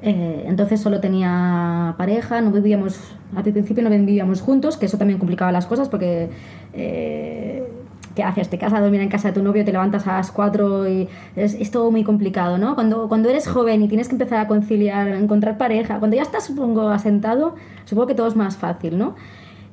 [0.00, 2.98] eh, entonces solo tenía pareja, no vivíamos,
[3.34, 6.30] al principio no vivíamos juntos, que eso también complicaba las cosas porque
[6.72, 7.68] eh,
[8.14, 8.48] ¿qué haces?
[8.48, 11.08] ¿Te casas a dormir en casa de tu novio, te levantas a las 4 y
[11.36, 12.74] es, todo muy complicado, ¿no?
[12.74, 16.44] Cuando, cuando eres joven y tienes que empezar a conciliar, encontrar pareja, cuando ya estás,
[16.44, 19.16] supongo, asentado, supongo que todo es más fácil, ¿no?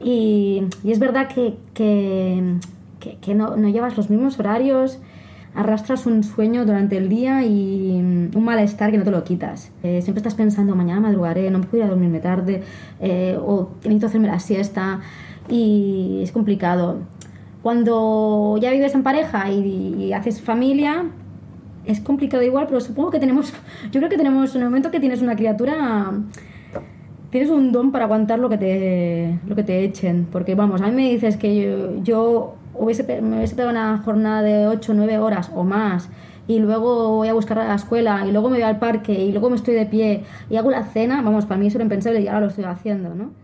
[0.03, 2.57] Y, es verdad que, que,
[2.99, 4.99] que, no llevas los mismos horarios,
[5.55, 7.91] arrastras un sueño durante el día y
[8.33, 9.71] un malestar que no te lo quitas.
[9.83, 12.63] Eh, siempre estás pensando, mañana madrugaré, no me puedo ir a dormirme tarde,
[12.99, 15.01] eh, o necesito hacerme la siesta,
[15.47, 16.99] y es complicado.
[17.61, 21.05] Cuando ya vives en pareja y, haces familia,
[21.85, 23.53] es complicado igual, pero supongo que tenemos,
[23.91, 26.11] yo creo que tenemos, en el momento que tienes una criatura,
[27.29, 30.27] tienes un don para aguantar lo que te, lo que te echen.
[30.31, 34.67] Porque vamos, a mí me dices que yo hubiese, me hubiese pegado una jornada de
[34.67, 36.09] 8 o 9 horas o más
[36.47, 39.31] y luego voy a buscar a la escuela y luego me voy al parque y
[39.31, 42.27] luego me estoy de pie y hago la cena, vamos, para mí era impensable y
[42.27, 43.42] ahora lo estoy haciendo, ¿no?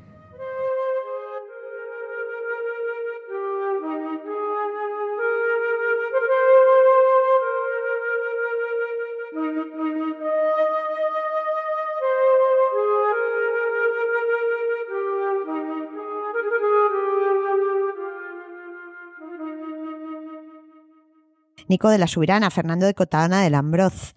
[21.70, 24.16] Nico de la Subirana, Fernando de Cotana del Ambroz.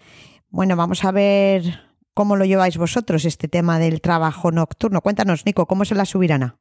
[0.49, 1.83] Bueno, vamos a ver
[2.15, 5.03] cómo lo lleváis vosotros, este tema del trabajo nocturno.
[5.03, 6.57] Cuéntanos, Nico, ¿cómo es en la Subirana?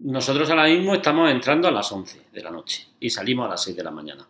[0.00, 3.62] Nosotros ahora mismo estamos entrando a las 11 de la noche y salimos a las
[3.62, 4.28] 6 de la mañana.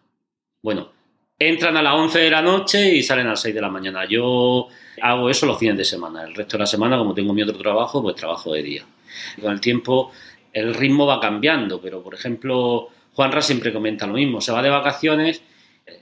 [0.62, 0.88] Bueno,
[1.37, 4.05] entran a las 11 de la noche y salen a las 6 de la mañana.
[4.09, 4.68] Yo
[5.03, 6.22] hago eso los fines de semana.
[6.22, 8.85] El resto de la semana, como tengo mi otro trabajo, pues trabajo de día.
[9.42, 10.12] Con el tiempo
[10.53, 14.40] el ritmo va cambiando, pero por ejemplo, Juanra siempre comenta lo mismo.
[14.40, 15.42] Se va de vacaciones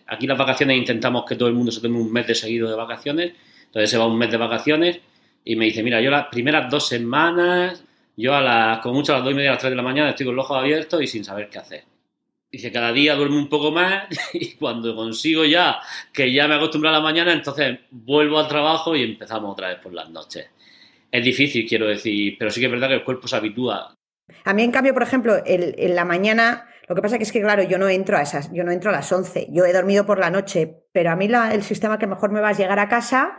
[0.07, 2.77] Aquí las vacaciones intentamos que todo el mundo se tome un mes de seguido de
[2.77, 3.33] vacaciones.
[3.66, 5.01] Entonces se va un mes de vacaciones
[5.45, 7.83] y me dice, mira, yo las primeras dos semanas,
[8.16, 9.83] yo a las, como mucho a las dos y media, a las tres de la
[9.83, 11.85] mañana estoy con los ojos abiertos y sin saber qué hacer.
[12.51, 15.81] Dice, cada día duermo un poco más y cuando consigo ya
[16.12, 19.79] que ya me acostumbro a la mañana, entonces vuelvo al trabajo y empezamos otra vez
[19.79, 20.47] por las noches.
[21.11, 23.95] Es difícil, quiero decir, pero sí que es verdad que el cuerpo se habitúa.
[24.45, 27.62] A mí, en cambio, por ejemplo, en la mañana lo que pasa es que, claro,
[27.62, 30.18] yo no entro a esas, yo no entro a las 11, yo he dormido por
[30.18, 33.38] la noche, pero a mí el sistema que mejor me va es llegar a casa,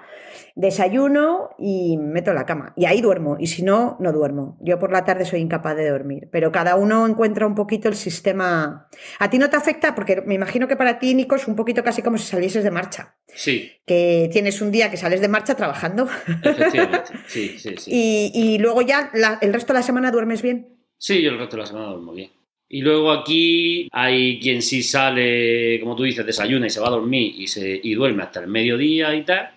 [0.56, 2.74] desayuno y meto en la cama.
[2.76, 4.58] Y ahí duermo, y si no, no duermo.
[4.62, 7.96] Yo por la tarde soy incapaz de dormir, pero cada uno encuentra un poquito el
[7.96, 8.88] sistema.
[9.20, 9.94] ¿A ti no te afecta?
[9.94, 12.72] Porque me imagino que para ti, Nico, es un poquito casi como si salieses de
[12.72, 13.16] marcha.
[13.28, 13.72] Sí.
[13.86, 16.08] Que tienes un día que sales de marcha trabajando.
[16.44, 17.92] Efectivamente, sí, sí, sí.
[18.34, 20.78] Y, luego ya el resto de la semana duermes bien.
[20.98, 22.32] Sí, yo el resto de la semana duermo bien.
[22.74, 26.98] Y luego aquí hay quien sí sale, como tú dices, desayuna y se va a
[26.98, 29.52] dormir y, se, y duerme hasta el mediodía y tal,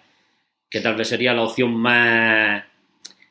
[0.68, 2.62] que tal vez sería la opción más,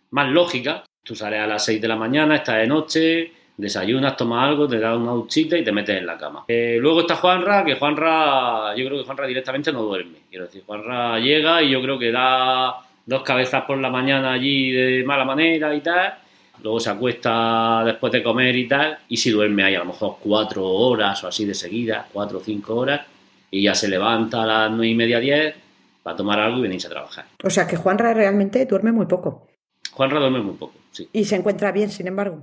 [0.09, 0.83] más lógica.
[1.03, 4.79] Tú sales a las 6 de la mañana, estás de noche, desayunas, tomas algo, te
[4.79, 6.45] das una duchita y te metes en la cama.
[6.47, 10.17] Eh, luego está Juanra, que Juanra, yo creo que Juanra directamente no duerme.
[10.31, 12.73] Quiero decir, Juanra llega y yo creo que da
[13.05, 16.24] dos cabezas por la mañana allí de mala manera y tal
[16.65, 20.15] luego se acuesta después de comer y tal, y si duerme ahí a lo mejor
[20.19, 23.05] cuatro horas o así de seguida, cuatro o cinco horas,
[23.51, 25.53] y ya se levanta a las nueve y media, diez,
[26.01, 27.25] para tomar algo y venirse a trabajar.
[27.43, 29.47] O sea que Juanra realmente duerme muy poco.
[29.91, 31.07] Juanra duerme muy poco, sí.
[31.13, 32.41] ¿Y se encuentra bien, sin embargo?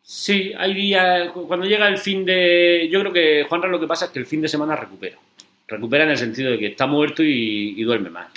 [0.00, 2.88] Sí, hay días, cuando llega el fin de...
[2.92, 5.18] Yo creo que Juanra lo que pasa es que el fin de semana recupera.
[5.66, 8.28] Recupera en el sentido de que está muerto y, duerme más.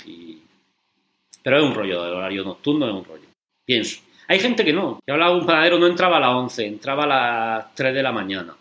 [1.44, 3.28] Pero es un rollo, el horario nocturno es un rollo.
[3.64, 4.07] Pienso.
[4.30, 5.00] Hay gente que no.
[5.06, 8.02] Yo hablaba de un panadero, no entraba a las 11, entraba a las 3 de
[8.02, 8.54] la mañana.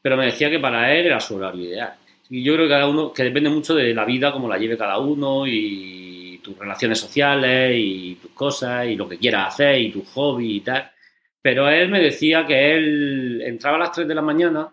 [0.00, 1.94] Pero me decía que para él era su horario ideal.
[2.30, 4.78] Y yo creo que cada uno, que depende mucho de la vida, como la lleve
[4.78, 9.92] cada uno y tus relaciones sociales y tus cosas y lo que quieras hacer y
[9.92, 10.90] tu hobby y tal.
[11.42, 14.70] Pero él me decía que él entraba a las 3 de la mañana,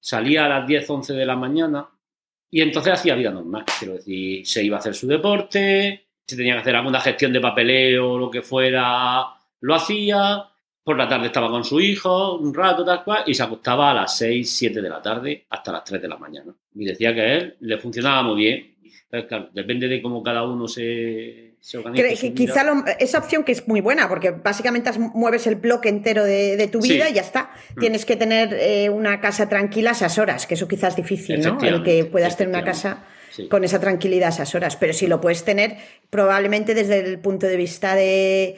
[0.00, 1.86] salía a las 10, 11 de la mañana
[2.50, 3.66] y entonces hacía vida normal.
[3.78, 7.40] Quiero decir, se iba a hacer su deporte, se tenía que hacer alguna gestión de
[7.40, 9.26] papeleo o lo que fuera
[9.64, 10.44] lo hacía,
[10.82, 13.94] por la tarde estaba con su hijo un rato, tal cual, y se acostaba a
[13.94, 16.54] las 6, 7 de la tarde hasta las 3 de la mañana.
[16.74, 18.74] Y decía que a él le funcionaba muy bien.
[19.26, 22.34] claro, depende de cómo cada uno se, se organiza.
[22.34, 22.62] quizá
[22.98, 27.08] esa opción que es muy buena, porque básicamente mueves el bloque entero de, tu vida
[27.08, 27.50] y ya está.
[27.74, 27.80] Mm.
[27.80, 31.40] Tienes que tener eh, una casa tranquila a esas horas, que eso quizás es difícil,
[31.40, 31.58] ¿no?
[31.62, 33.06] El que puedas tener una casa
[33.50, 34.76] con esa tranquilidad a esas horas.
[34.76, 35.76] Pero si lo puedes tener
[36.10, 38.56] probablemente desde el punto de vista de,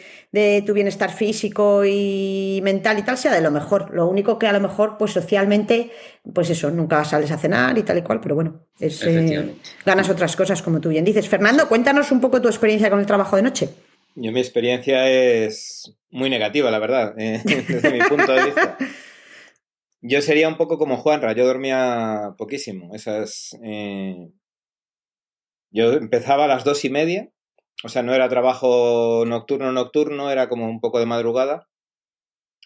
[0.66, 3.94] tu bienestar físico y mental y tal, sea de lo mejor.
[3.94, 5.90] Lo único que a lo mejor, pues socialmente,
[6.34, 9.54] pues eso, nunca sales a cenar y tal y cual, pero bueno, es, eh,
[9.84, 11.28] ganas otras cosas, como tú bien dices.
[11.28, 13.70] Fernando, cuéntanos un poco tu experiencia con el trabajo de noche.
[14.14, 18.78] Yo mi experiencia es muy negativa, la verdad, eh, desde mi punto de vista.
[20.00, 22.94] yo sería un poco como Juanra, yo dormía poquísimo.
[22.94, 24.28] Esas, eh,
[25.76, 27.28] Yo empezaba a las dos y media,
[27.84, 31.68] o sea, no era trabajo nocturno, nocturno, era como un poco de madrugada.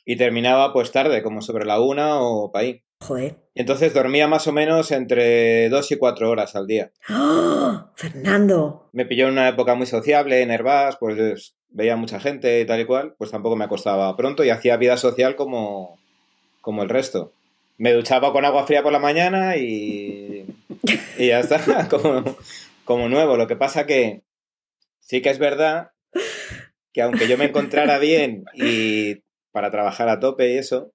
[0.05, 2.85] Y terminaba pues tarde, como sobre la una o para ahí.
[3.01, 3.35] Joder.
[3.53, 6.93] Y entonces dormía más o menos entre dos y cuatro horas al día.
[7.09, 7.91] ¡Ah!
[7.97, 8.89] Fernando.
[8.93, 12.79] Me pilló en una época muy sociable, en Herbás, pues veía mucha gente y tal
[12.79, 15.99] y cual, pues tampoco me acostaba pronto y hacía vida social como,
[16.61, 17.33] como el resto.
[17.77, 20.47] Me duchaba con agua fría por la mañana y,
[21.19, 22.37] y ya está, como,
[22.91, 23.37] como nuevo.
[23.37, 24.25] Lo que pasa que
[24.99, 25.93] sí que es verdad
[26.93, 29.23] que aunque yo me encontrara bien y
[29.53, 30.93] para trabajar a tope y eso,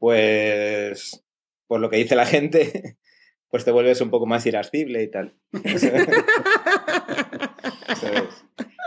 [0.00, 1.24] pues
[1.68, 2.96] por lo que dice la gente,
[3.48, 5.36] pues te vuelves un poco más irascible y tal.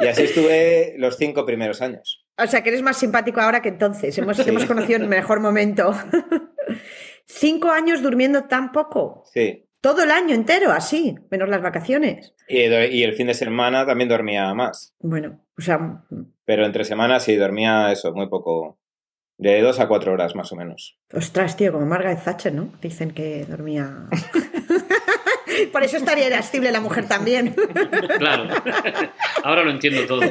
[0.01, 2.25] Y así estuve los cinco primeros años.
[2.37, 4.17] O sea, que eres más simpático ahora que entonces.
[4.17, 4.43] Hemos, Sí.
[4.47, 5.91] hemos conocido el mejor momento.
[7.25, 9.23] Cinco años durmiendo tan poco.
[9.33, 9.67] Sí.
[9.81, 12.33] Todo el año entero, así, menos las vacaciones.
[12.49, 14.93] Y, el fin de semana también dormía más.
[14.99, 16.03] Bueno, o sea,
[16.43, 18.77] Pero entre semanas sí dormía eso, muy poco.
[19.37, 20.99] De dos a cuatro horas más o menos.
[21.13, 22.73] ostras, tío, como Margaret Thatcher, ¿no?
[22.81, 24.07] Dicen que dormía.
[25.71, 27.55] Por eso estaría irascible la mujer también.
[28.17, 28.49] Claro.
[29.43, 30.21] Ahora lo entiendo todo.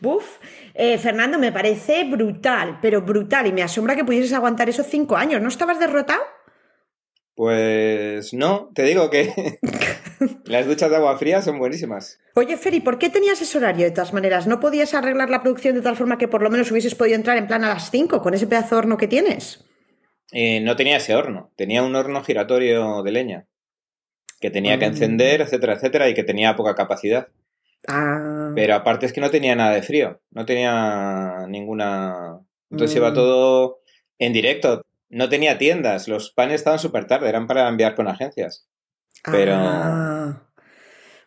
[0.00, 0.38] Buf.
[0.74, 3.48] Eh, Fernando, me parece brutal, pero brutal.
[3.48, 5.42] Y me asombra que pudieses aguantar esos cinco años.
[5.42, 6.22] ¿No estabas derrotado?
[7.38, 9.32] Pues no, te digo que
[10.44, 12.18] las duchas de agua fría son buenísimas.
[12.34, 14.48] Oye, Feri, ¿por qué tenías ese horario de todas maneras?
[14.48, 17.38] ¿No podías arreglar la producción de tal forma que por lo menos hubieses podido entrar
[17.38, 19.64] en plan a las 5 con ese pedazo de horno que tienes?
[20.32, 23.46] Eh, no tenía ese horno, tenía un horno giratorio de leña
[24.40, 24.88] que tenía que Ah.
[24.88, 27.28] encender, etcétera, etcétera, y que tenía poca capacidad.
[27.86, 32.40] Ah, Pero aparte es que no tenía nada de frío, no tenía ninguna...
[32.68, 32.98] Entonces Mm.
[32.98, 33.78] iba todo
[34.18, 34.82] en directo.
[35.10, 38.68] No tenía tiendas, los panes estaban súper tarde, eran para enviar con agencias.
[39.24, 40.42] pero- ah.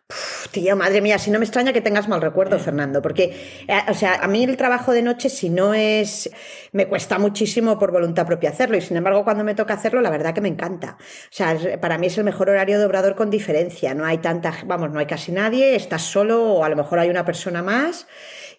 [0.08, 3.80] Uf, tío, madre mía, si no me extraña que tengas mal recuerdo, Fernando, porque, eh,
[3.88, 6.30] o sea, a mí el trabajo de noche, si no es,
[6.72, 10.10] me cuesta muchísimo por voluntad propia hacerlo, y sin embargo, cuando me toca hacerlo, la
[10.10, 10.98] verdad que me encanta.
[10.98, 14.52] O sea, para mí es el mejor horario de obrador con diferencia, no hay tanta,
[14.66, 18.06] vamos, no hay casi nadie, estás solo o a lo mejor hay una persona más.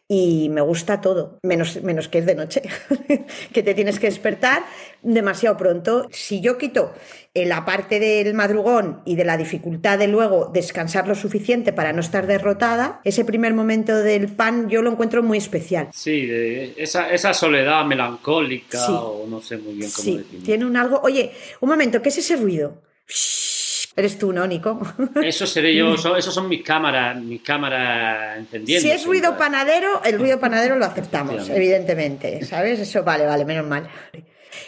[0.10, 2.62] Y me gusta todo, menos, menos que es de noche,
[3.54, 4.64] que te tienes que despertar
[5.02, 6.08] demasiado pronto.
[6.12, 6.94] Si yo quito
[7.34, 11.94] eh, la parte del madrugón y de la dificultad de luego descansar lo suficiente para
[11.94, 15.88] no estar derrotada, ese primer momento del pan yo lo encuentro muy especial.
[15.94, 18.92] Sí, de esa, esa soledad melancólica Sí.
[18.94, 20.46] o no sé muy bien cómo Sí, definirlo.
[20.46, 21.00] tiene un algo.
[21.02, 21.32] Oye,
[21.62, 22.82] un momento, ¿qué es ese ruido?
[23.08, 23.53] Shhh,
[23.96, 24.80] Eres tú, ¿no, Nico?
[25.24, 28.82] Eso seré yo, esos son mis cámaras, mis cámaras encendiendo.
[28.82, 32.80] Si es ruido panadero, el ruido panadero lo aceptamos, evidentemente, ¿sabes?
[32.80, 33.88] Eso vale, vale, menos mal.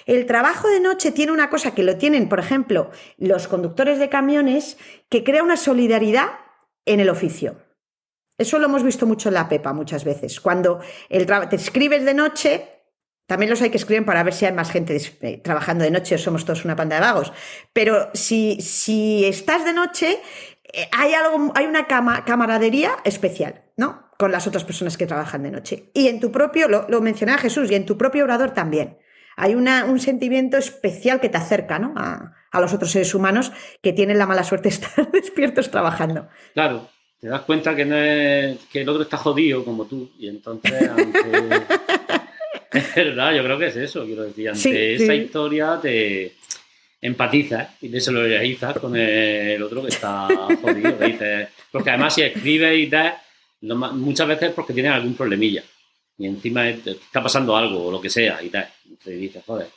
[0.06, 4.10] El trabajo de noche tiene una cosa que lo tienen, por ejemplo, los conductores de
[4.10, 4.78] camiones,
[5.10, 6.28] que crea una solidaridad
[6.86, 7.58] en el oficio.
[8.38, 10.40] Eso lo hemos visto mucho en la Pepa muchas veces.
[10.40, 12.75] Cuando el te escribes de noche,
[13.28, 16.16] también los hay que escribir para ver si hay más gente eh, trabajando de noche
[16.16, 17.34] o somos todos una panda de vagos.
[17.74, 20.20] Pero si, si estás de noche,
[20.72, 24.10] eh, hay, algo, hay una cama- camaradería especial, ¿no?
[24.18, 25.90] Con las otras personas que trabajan de noche.
[25.94, 28.98] Y en tu propio, lo, lo mencionaba Jesús, y en tu propio orador también.
[29.38, 31.94] Hay una- un sentimiento especial que te acerca ¿no?
[31.98, 33.52] a, a los otros seres humanos
[33.82, 36.30] que tienen la mala suerte de estar despiertos trabajando.
[36.54, 36.88] Claro,
[37.20, 40.12] te das cuenta que, no es, que el otro está jodido como tú.
[40.18, 41.66] Y entonces, ante-
[42.76, 44.06] es verdad, yo creo que es eso.
[44.06, 44.70] Quiero decir, ante Sí,
[45.04, 45.20] esa sí.
[45.20, 46.34] historia te
[47.02, 50.28] empatizas y te solidarizas con el otro que está
[50.62, 50.98] jodido.
[50.98, 53.16] que dices- porque además, si escribes y tal,
[53.62, 55.64] muchas veces es porque tienes algún problemilla.
[56.18, 58.68] Y encima te está pasando algo o lo que sea y tal.
[58.90, 59.68] Entonces dices, joder.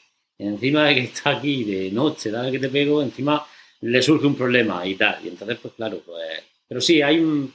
[0.41, 3.45] Encima de que está aquí de noche, dale que te pego, encima
[3.81, 5.19] le surge un problema y tal.
[5.25, 6.43] Y entonces, pues claro, pues.
[6.69, 7.53] Pero sí, hay un.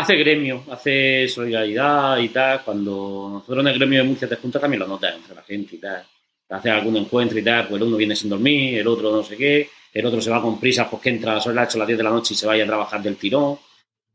[0.00, 2.62] Hace gremio, hace solidaridad y tal.
[2.64, 5.76] Cuando nosotros en el gremio de Murcia te juntas también lo notas entre la gente
[5.76, 6.02] y tal.
[6.48, 9.22] Te hacen algún encuentro y tal, pues el uno viene sin dormir, el otro no
[9.22, 11.98] sé qué, el otro se va con prisas porque entra a las 8 las 10
[11.98, 13.58] de la noche y se vaya a trabajar del tirón.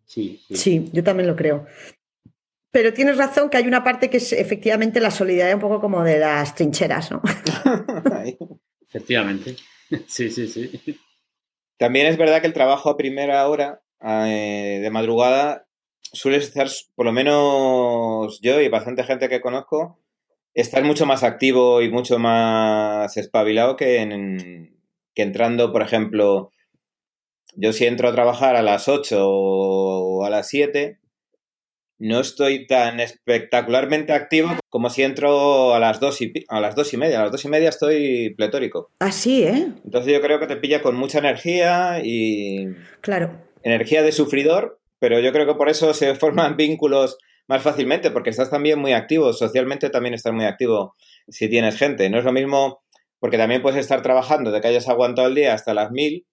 [0.07, 0.55] Sí, sí.
[0.55, 1.67] Sí, yo también lo creo.
[2.71, 6.03] Pero tienes razón que hay una parte que es efectivamente la solidaridad un poco como
[6.03, 7.21] de las trincheras, ¿no?
[8.87, 9.55] Efectivamente.
[10.07, 10.99] Sí, sí, sí.
[11.77, 15.64] También es verdad que el trabajo a primera hora eh, de madrugada
[16.15, 19.99] suele estar, por lo menos yo y bastante gente que conozco,
[20.53, 24.79] estar mucho más activo y mucho más espabilado que, en-
[25.13, 26.51] que entrando, por ejemplo,
[27.55, 30.99] yo si entro a trabajar a las 8 o a las 7,
[31.97, 36.93] no estoy tan espectacularmente activo como si entro a las dos y, a las dos
[36.93, 37.19] y media.
[37.19, 38.91] A las dos y media estoy pletórico.
[38.99, 39.67] Así, ¿eh?
[39.85, 42.67] Entonces yo creo que te pilla con mucha energía y...
[42.99, 43.39] Claro.
[43.63, 48.31] Energía de sufridor, pero yo creo que por eso se forman vínculos más fácilmente, porque
[48.31, 49.33] estás también muy activo.
[49.33, 50.95] Socialmente también estás muy activo
[51.27, 52.09] si tienes gente.
[52.09, 52.81] No es lo mismo,
[53.19, 56.25] porque también puedes estar trabajando de que hayas aguantado el día hasta las mil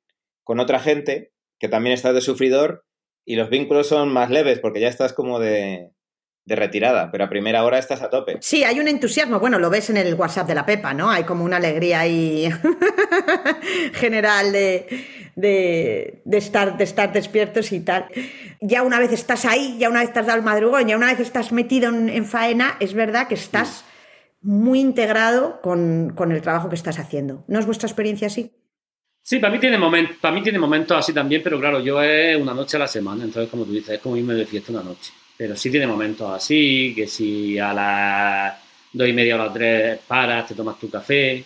[0.43, 2.87] con otra gente que también estás de sufridor
[3.27, 5.91] y los vínculos son más leves porque ya estás como de,
[6.47, 8.39] de retirada, pero a primera hora estás a tope.
[8.41, 9.39] Sí, hay un entusiasmo.
[9.39, 11.11] Bueno, lo ves en el WhatsApp de la Pepa, ¿no?
[11.11, 12.51] Hay como una alegría ahí
[13.93, 14.87] general de,
[15.37, 18.07] de, de, estar, de estar despiertos y tal.
[18.61, 21.21] Ya una vez estás ahí, ya una vez has dado el madrugón, ya una vez
[21.21, 23.85] estás metido en, en faena, es verdad que estás
[24.43, 27.45] muy integrado con, con el trabajo que estás haciendo.
[27.49, 28.51] ¿No es vuestra experiencia así?
[29.23, 32.37] Sí, para mí tiene momentos, para mí tiene momentos así también, pero claro, yo es
[32.37, 34.83] una noche a la semana, entonces como tú dices, es como irme de fiesta una
[34.83, 35.13] noche.
[35.37, 38.55] Pero sí tiene momentos así, que si a las
[38.93, 41.45] dos y media o las tres paras, te tomas tu café,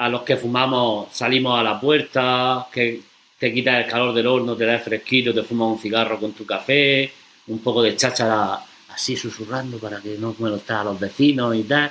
[0.00, 3.00] a los que fumamos salimos a la puerta, que
[3.38, 6.44] te quitas el calor del horno, te das fresquito, te fumas un cigarro con tu
[6.44, 7.10] café,
[7.46, 11.90] un poco de cháchara así susurrando para que no molestes a los vecinos y tal.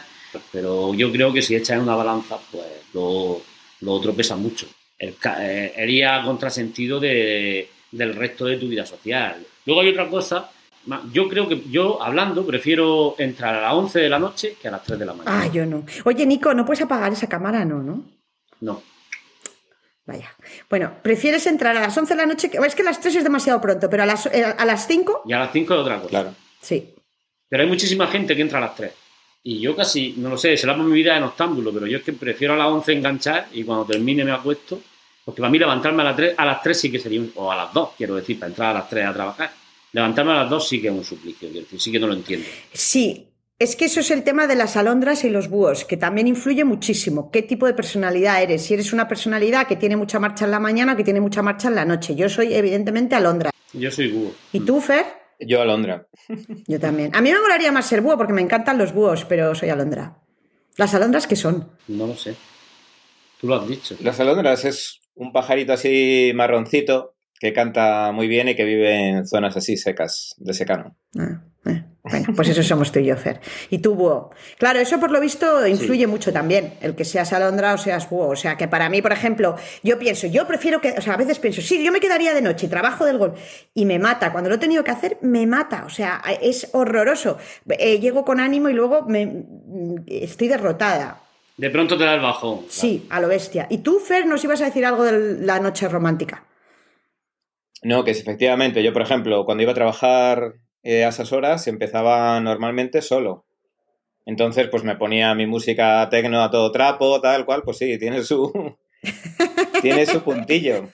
[0.51, 3.41] Pero yo creo que si echas una balanza, pues lo
[3.81, 4.67] lo otro pesa mucho.
[4.97, 9.45] El, eh, iría contrasentido de, del resto de tu vida social.
[9.65, 10.49] Luego hay otra cosa,
[11.11, 14.71] yo creo que yo hablando prefiero entrar a las 11 de la noche que a
[14.71, 15.41] las 3 de la mañana.
[15.41, 15.85] Ah, yo no.
[16.05, 17.65] Oye, Nico, ¿no puedes apagar esa cámara?
[17.65, 18.03] No, ¿no?
[18.61, 18.81] No.
[20.05, 20.33] Vaya.
[20.69, 22.49] Bueno, ¿prefieres entrar a las 11 de la noche?
[22.65, 25.23] Es que a las 3 es demasiado pronto, pero a las, eh, a las 5...
[25.27, 26.09] Y a las 5 es otra cosa.
[26.09, 26.35] Claro.
[26.59, 26.95] Sí.
[27.47, 28.91] Pero hay muchísima gente que entra a las 3.
[29.43, 32.03] Y yo casi, no lo sé, será por mi vida en octámbulo, pero yo es
[32.03, 34.81] que prefiero a las 11 enganchar y cuando termine me acuesto,
[35.23, 37.51] porque para mí levantarme a las 3, a las 3 sí que sería, un, o
[37.51, 39.51] a las 2, quiero decir, para entrar a las 3 a trabajar.
[39.91, 42.13] Levantarme a las 2 sí que es un suplicio, quiero decir, sí que no lo
[42.13, 42.45] entiendo.
[42.73, 46.27] Sí, es que eso es el tema de las alondras y los búhos, que también
[46.27, 47.31] influye muchísimo.
[47.31, 48.63] ¿Qué tipo de personalidad eres?
[48.63, 51.41] Si eres una personalidad que tiene mucha marcha en la mañana o que tiene mucha
[51.41, 52.15] marcha en la noche.
[52.15, 53.51] Yo soy, evidentemente, alondra.
[53.73, 54.31] Yo soy búho.
[54.53, 55.05] ¿Y tú, Fer?
[55.39, 56.05] Yo Alondra.
[56.67, 57.15] Yo también.
[57.15, 60.17] A mí me molaría más ser búho porque me encantan los búhos, pero soy alondra.
[60.75, 61.71] ¿Las alondras qué son?
[61.87, 62.35] No lo sé.
[63.39, 63.95] Tú lo has dicho.
[64.01, 69.27] Las alondras es un pajarito así marroncito que canta muy bien y que vive en
[69.27, 70.95] zonas así secas, de secano.
[71.17, 71.83] Ah, eh.
[72.01, 73.39] Bueno, pues eso somos tú y yo, Fer.
[73.69, 74.31] Y tú, búho.
[74.57, 76.07] Claro, eso por lo visto influye sí.
[76.07, 78.29] mucho también, el que seas alondra o seas búho.
[78.29, 81.17] O sea, que para mí, por ejemplo, yo pienso, yo prefiero que, o sea, a
[81.17, 83.33] veces pienso, sí, yo me quedaría de noche, trabajo del gol,
[83.73, 84.31] y me mata.
[84.31, 85.83] Cuando lo he tenido que hacer, me mata.
[85.85, 87.37] O sea, es horroroso.
[87.69, 89.43] Eh, llego con ánimo y luego me,
[90.07, 91.21] estoy derrotada.
[91.57, 92.61] De pronto te da el bajón.
[92.69, 93.67] Sí, a lo bestia.
[93.69, 96.45] ¿Y tú, Fer, nos ibas a decir algo de la noche romántica?
[97.83, 101.67] No, que es efectivamente, yo, por ejemplo, cuando iba a trabajar eh, a esas horas
[101.67, 103.45] empezaba normalmente solo.
[104.25, 108.23] Entonces, pues me ponía mi música tecno a todo trapo, tal cual, pues sí, tiene
[108.23, 108.51] su.
[109.81, 110.89] tiene su puntillo.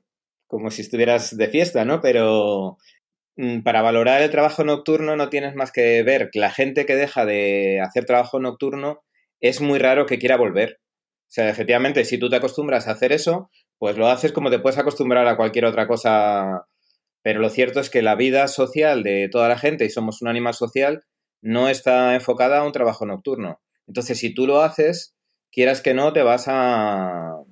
[0.47, 2.01] Como si estuvieras de fiesta, ¿no?
[2.01, 2.77] Pero
[3.36, 6.95] mm, para valorar el trabajo nocturno no tienes más que ver que la gente que
[6.95, 9.01] deja de hacer trabajo nocturno
[9.41, 10.79] es muy raro que quiera volver.
[11.27, 14.59] O sea, efectivamente, si tú te acostumbras a hacer eso, pues lo haces como te
[14.59, 16.67] puedes acostumbrar a cualquier otra cosa
[17.26, 20.28] pero lo cierto es que la vida social de toda la gente, y somos un
[20.28, 21.05] animal social,
[21.41, 23.59] no está enfocada a un trabajo nocturno.
[23.88, 25.15] Entonces, si tú lo haces,
[25.51, 27.43] quieras que no, te vas a, a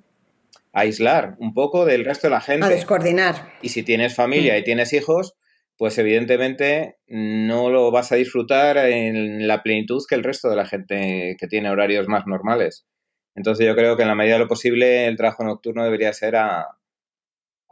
[0.74, 2.64] aislar un poco del resto de la gente.
[2.68, 3.52] A descoordinar.
[3.64, 5.34] Y si tienes familia y tienes hijos,
[5.76, 10.68] pues evidentemente no lo vas a disfrutar en la plenitud que el resto de la
[10.68, 12.86] gente que tiene horarios más normales.
[13.34, 16.36] Entonces yo creo que en la medida de lo posible el trabajo nocturno debería ser
[16.36, 16.78] a,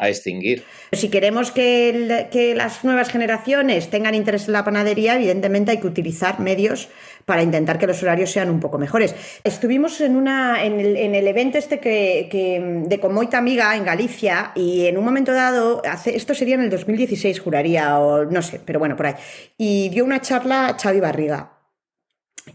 [0.01, 0.65] a extinguir.
[0.91, 5.85] Si queremos que, que, las nuevas generaciones tengan interés en la panadería, evidentemente hay que
[5.85, 6.89] utilizar medios
[7.25, 9.13] para intentar que los horarios sean un poco mejores.
[9.43, 13.85] Estuvimos en, una, en, el, en el evento este que, que, de Comoita Amiga en
[13.85, 18.41] Galicia y en un momento dado, hace, esto sería en el 2016, juraría, o no
[18.41, 19.13] sé, pero bueno, por ahí,
[19.55, 21.60] y dio una charla Xavi Barriga.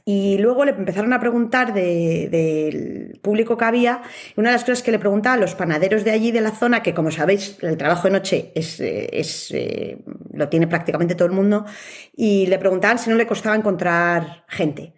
[0.05, 4.03] Y luego le empezaron a preguntar del de, público que había.
[4.37, 6.82] Una de las cosas que le preguntaba a los panaderos de allí de la zona,
[6.82, 9.99] que como sabéis, el trabajo de noche es, es eh,
[10.32, 11.64] lo tiene prácticamente todo el mundo,
[12.14, 14.95] y le preguntaban si no le costaba encontrar gente.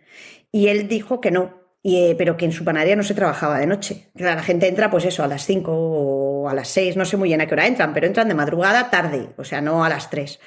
[0.51, 3.59] Y él dijo que no, y, eh, pero que en su panadería no se trabajaba
[3.59, 4.11] de noche.
[4.17, 7.17] Claro, la gente entra, pues eso, a las 5 o a las 6, no sé
[7.17, 9.89] muy bien a qué hora entran, pero entran de madrugada tarde, o sea, no a
[9.89, 10.41] las 3.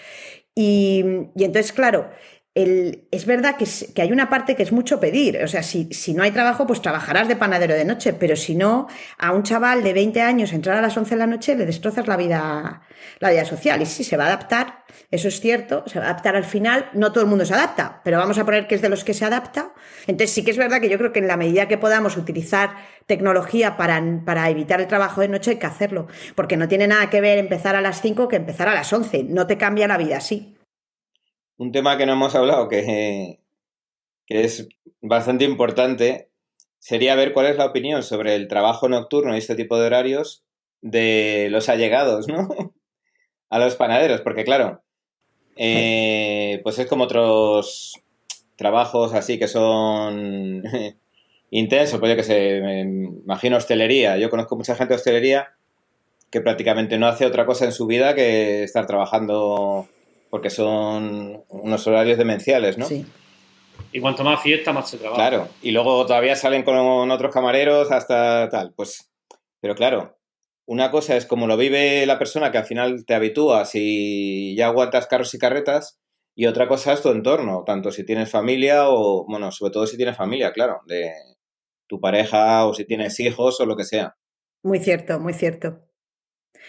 [0.56, 2.10] Y, y entonces, claro,
[2.54, 5.42] es verdad que hay una parte que es mucho pedir.
[5.42, 8.12] O sea, si, si no hay trabajo, pues trabajarás de panadero de noche.
[8.12, 8.88] Pero si no,
[9.18, 12.08] a un chaval de 20 años entrar a las 11 de la noche le destrozas
[12.08, 12.82] la vida,
[13.20, 13.82] la vida social.
[13.82, 16.90] Y sí, se va a adaptar, eso es cierto, se va a adaptar al final.
[16.94, 19.14] No todo el mundo se adapta, pero vamos a poner que es de los que
[19.14, 19.72] se adapta.
[20.08, 22.72] Entonces sí que es verdad que yo creo que en la medida que podamos utilizar
[23.06, 26.08] tecnología para, para evitar el trabajo de noche hay que hacerlo.
[26.36, 29.24] Porque no tiene nada que ver empezar a las 5 que empezar a las 11.
[29.24, 30.58] No te cambia la vida así.
[31.62, 33.38] Un tema que no hemos hablado, que,
[34.26, 34.68] que es
[35.00, 36.28] bastante importante,
[36.80, 40.44] sería ver cuál es la opinión sobre el trabajo nocturno y este tipo de horarios
[40.82, 42.50] de los allegados, ¿no?
[43.52, 44.82] A los panaderos, porque claro,
[45.56, 48.02] eh, pues es como otros
[48.56, 50.64] trabajos así que son
[51.52, 54.18] intensos, pues yo que sé, me imagino hostelería.
[54.18, 55.50] Yo conozco mucha gente de hostelería
[56.32, 59.88] que prácticamente no hace otra cosa en su vida que estar trabajando
[60.32, 62.88] porque son unos horarios demenciales, ¿no?
[62.88, 63.06] Sí.
[63.92, 65.30] Y cuanto más fiesta, más se trabaja.
[65.30, 69.12] Claro, y luego todavía salen con otros camareros hasta tal, pues,
[69.60, 70.18] pero claro,
[70.66, 74.68] una cosa es como lo vive la persona que al final te habitúas y ya
[74.68, 76.00] aguantas carros y carretas,
[76.34, 79.98] y otra cosa es tu entorno, tanto si tienes familia o, bueno, sobre todo si
[79.98, 81.12] tienes familia, claro, de
[81.88, 84.16] tu pareja o si tienes hijos o lo que sea.
[84.64, 85.82] Muy cierto, muy cierto.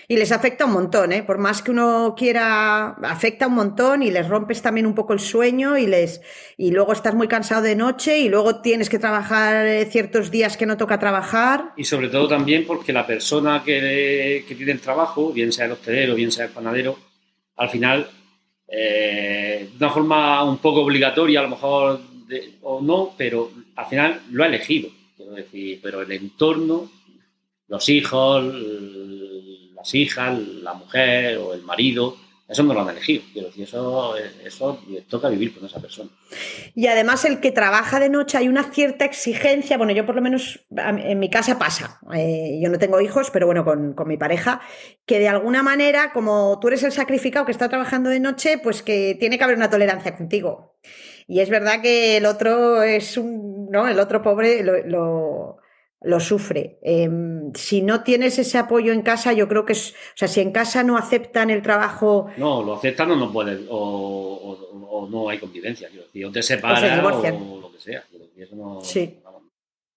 [0.09, 1.23] Y les afecta un montón, ¿eh?
[1.23, 5.21] Por más que uno quiera, afecta un montón y les rompes también un poco el
[5.21, 6.21] sueño y les
[6.57, 10.57] y luego estás muy cansado de noche y luego tienes que trabajar eh, ciertos días
[10.57, 11.73] que no toca trabajar.
[11.77, 15.73] Y sobre todo también porque la persona que, que tiene el trabajo, bien sea el
[15.73, 16.99] hostelero, bien sea el panadero,
[17.57, 18.09] al final,
[18.69, 23.87] eh, de una forma un poco obligatoria, a lo mejor de- o no, pero al
[23.87, 24.91] final lo ha elegido.
[25.17, 26.91] Quiero decir, pero el entorno,
[27.69, 29.32] los hijos, l-
[29.93, 32.17] hijas, la mujer o el marido,
[32.49, 33.23] eso no lo han elegido.
[33.33, 34.79] Quiero decir, eso, eso
[35.09, 36.11] toca vivir con esa persona.
[36.75, 40.23] Y además el que trabaja de noche hay una cierta exigencia, bueno, yo por lo
[40.23, 44.19] menos en mi casa pasa, eh, yo no tengo hijos, pero bueno, con, con mi
[44.19, 44.61] pareja,
[45.07, 48.83] que de alguna manera, como tú eres el sacrificado que está trabajando de noche, pues
[48.83, 50.77] que tiene que haber una tolerancia contigo.
[51.27, 53.89] Y es verdad que el otro es un, ¿no?
[53.89, 55.57] El otro pobre lo,
[56.05, 56.79] lo sufre.
[56.83, 60.41] Em, si no tienes ese apoyo en casa, yo creo que es, o sea, si
[60.41, 65.09] en casa no aceptan el trabajo No, lo aceptan o no pueden, o, o- o
[65.09, 67.37] no hay convivencia, decir, o te separas divorcian.
[67.37, 68.03] o lo que sea.
[68.37, 69.19] eso no- Sí.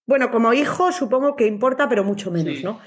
[0.08, 2.64] Bueno, como hijo supongo que importa, pero mucho menos, Sí.
[2.64, 2.80] ¿no?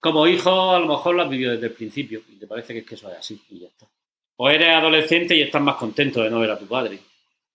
[0.00, 2.78] Como hijo, a lo mejor lo has vivido desde el principio y te parece que
[2.80, 3.86] es que eso es así y ya está.
[4.36, 6.98] O eres adolescente y estás más contento de no ver a tu padre.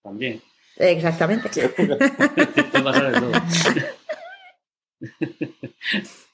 [0.04, 0.40] También.
[0.78, 1.50] Exactamente.
[2.72, 3.32] Te pasa de todo.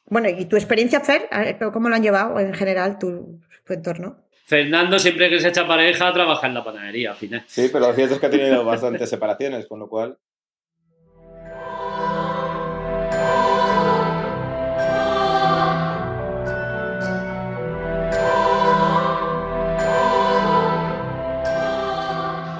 [0.05, 1.29] Bueno, ¿y tu experiencia, Fer?
[1.71, 4.25] ¿Cómo lo han llevado en general tu, tu entorno?
[4.45, 7.43] Fernando siempre que se echa pareja trabaja en la panadería al final.
[7.47, 10.17] Sí, pero lo cierto es que ha tenido bastantes separaciones, con lo cual...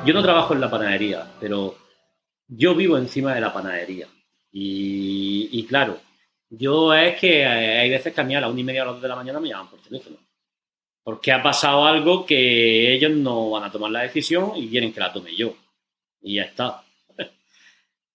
[0.05, 1.75] Yo no trabajo en la panadería, pero
[2.47, 4.07] yo vivo encima de la panadería.
[4.51, 5.99] Y, claro,
[6.49, 8.85] yo es que eh, hay veces que a mí a las una y media o
[8.87, 10.17] las dos de la mañana me llaman por teléfono.
[11.03, 14.99] Porque ha pasado algo que ellos no van a tomar la decisión y quieren que
[14.99, 15.55] la tome yo.
[16.21, 16.83] Y ya está.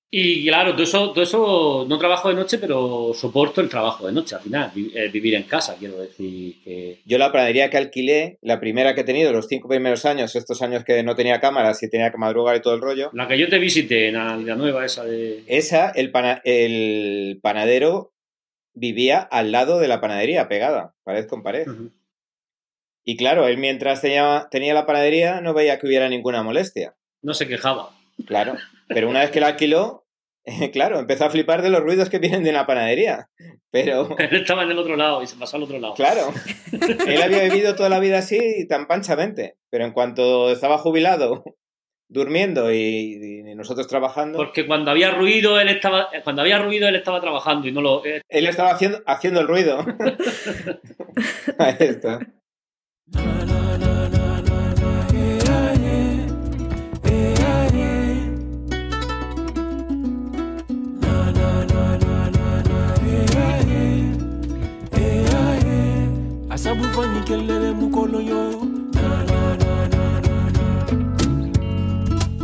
[0.09, 4.13] Y claro, todo eso, todo eso no trabajo de noche, pero soporto el trabajo de
[4.13, 7.01] noche al final, eh, vivir en casa, quiero decir que...
[7.05, 10.63] Yo la panadería que alquilé, la primera que he tenido, los cinco primeros años, estos
[10.63, 13.37] años que no tenía cámaras y tenía que madrugar y todo el rollo, La que
[13.37, 15.43] yo te visité, la, la nueva esa de...
[15.49, 18.15] esa, el, pana- el panadero
[18.75, 21.67] vivía al lado de la panadería, pegada, pared con pared.
[23.05, 26.95] Y claro, él mientras tenía, tenía la panadería no veía que hubiera ninguna molestia.
[27.23, 27.96] No se quejaba.
[28.27, 28.55] Claro.
[28.89, 30.05] Pero una vez que la alquiló,
[30.73, 33.29] claro, empezó a flipar de los ruidos que vienen de la panadería.
[33.71, 35.95] Pero, Él estaba en el otro lado y se pasó al otro lado.
[35.95, 36.33] claro,
[37.07, 39.57] él había vivido toda la vida así tan panchamente.
[39.71, 41.45] Pero en cuanto estaba jubilado,
[42.09, 46.95] durmiendo y, y nosotros trabajando, Porque cuando había ruido, él estaba, cuando había ruido, él
[46.97, 48.07] estaba trabajando y no lo.
[48.07, 49.85] eh, él estaba haciendo, haciendo el ruido.
[51.59, 52.21] Ahí está.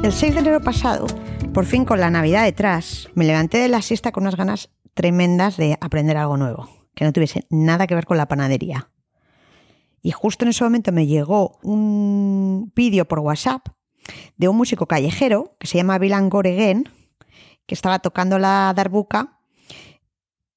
[0.04, 1.06] El 6 de enero pasado,
[1.52, 5.56] por fin con la Navidad detrás, me levanté de la siesta con unas ganas tremendas
[5.56, 8.90] de aprender algo nuevo, que no tuviese nada que ver con la panadería.
[10.02, 13.66] Y justo en ese momento me llegó un vídeo por WhatsApp
[14.36, 16.88] de un músico callejero que se llama Vilan Goregen,
[17.66, 19.40] que estaba tocando la darbuka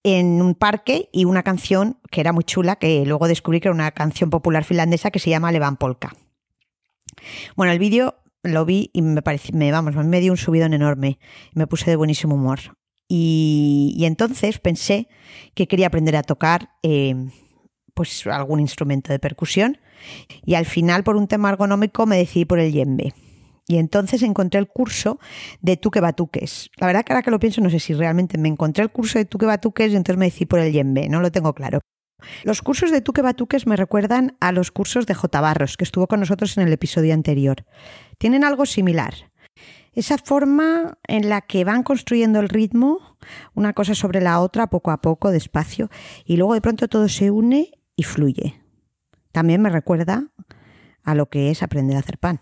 [0.05, 3.73] en un parque y una canción que era muy chula, que luego descubrí que era
[3.73, 6.13] una canción popular finlandesa que se llama Levan Polka.
[7.55, 11.17] Bueno, el vídeo lo vi y me pareció, me, vamos, me dio un subidón enorme.
[11.55, 12.59] Me puse de buenísimo humor.
[13.07, 15.07] Y, entonces pensé
[15.55, 17.15] que quería aprender a tocar eh,
[17.95, 19.79] pues algún instrumento de percusión.
[20.45, 23.15] Y al final, por un tema ergonómico, me decidí por el yembe.
[23.67, 25.19] Y entonces encontré el curso
[25.61, 26.69] de Tuque Batuques.
[26.77, 29.17] La verdad que ahora que lo pienso, no sé si realmente me encontré el curso
[29.17, 31.09] de Tuque Batuques y entonces me decidí por el yembe.
[31.09, 31.79] No lo tengo claro.
[32.43, 35.41] Los cursos de Tuque Batuques me recuerdan a los cursos de J.
[35.41, 37.65] Barros, que estuvo con nosotros en el episodio anterior.
[38.17, 39.31] Tienen algo similar.
[39.93, 43.17] Esa forma en la que van construyendo el ritmo,
[43.53, 45.89] una cosa sobre la otra, poco a poco, despacio,
[46.25, 48.61] y luego de pronto todo se une y fluye.
[49.31, 50.27] También me recuerda
[51.03, 52.41] a lo que es aprender a hacer pan.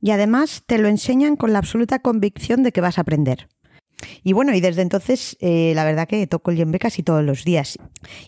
[0.00, 3.48] Y además te lo enseñan con la absoluta convicción de que vas a aprender.
[4.22, 7.44] Y bueno, y desde entonces eh, la verdad que toco el yembe casi todos los
[7.44, 7.78] días.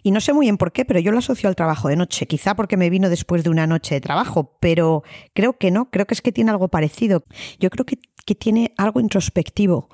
[0.02, 2.26] Y no sé muy bien por qué, pero yo lo asocio al trabajo de noche.
[2.26, 5.02] Quizá porque me vino después de una noche de trabajo, pero
[5.34, 7.24] creo que no, creo que es que tiene algo parecido.
[7.58, 9.88] Yo creo que, que tiene algo introspectivo,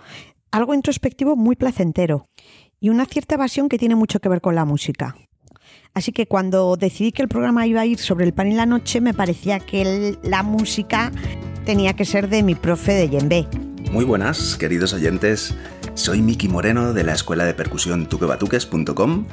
[0.51, 2.28] algo introspectivo muy placentero
[2.78, 5.14] y una cierta evasión que tiene mucho que ver con la música.
[5.95, 8.66] Así que cuando decidí que el programa iba a ir sobre el pan y la
[8.66, 11.12] noche, me parecía que la música
[11.64, 13.47] tenía que ser de mi profe de yembe.
[13.91, 15.55] Muy buenas, queridos oyentes.
[15.95, 19.26] Soy Miki Moreno de la Escuela de Percusión tuquebatuques.com.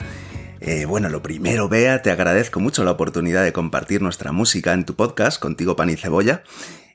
[0.59, 4.85] Eh, bueno, lo primero, Bea, te agradezco mucho la oportunidad de compartir nuestra música en
[4.85, 6.43] tu podcast, Contigo Pan y Cebolla.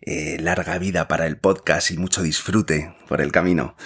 [0.00, 3.76] Eh, larga vida para el podcast y mucho disfrute por el camino.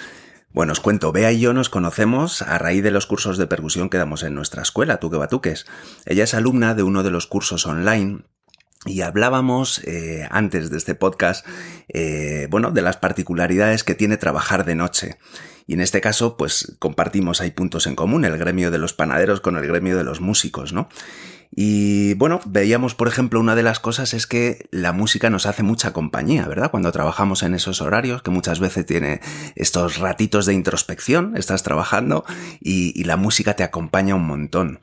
[0.56, 3.90] Bueno, os cuento, Bea y yo nos conocemos a raíz de los cursos de percusión
[3.90, 5.66] que damos en nuestra escuela, Tuque Batuques.
[6.06, 8.20] Ella es alumna de uno de los cursos online
[8.86, 11.46] y hablábamos eh, antes de este podcast,
[11.88, 15.18] eh, bueno, de las particularidades que tiene trabajar de noche.
[15.66, 19.42] Y en este caso, pues compartimos, hay puntos en común, el gremio de los panaderos
[19.42, 20.88] con el gremio de los músicos, ¿no?
[21.54, 25.62] Y bueno, veíamos, por ejemplo, una de las cosas es que la música nos hace
[25.62, 26.70] mucha compañía, ¿verdad?
[26.70, 29.20] Cuando trabajamos en esos horarios, que muchas veces tiene
[29.54, 32.24] estos ratitos de introspección, estás trabajando
[32.60, 34.80] y, y la música te acompaña un montón.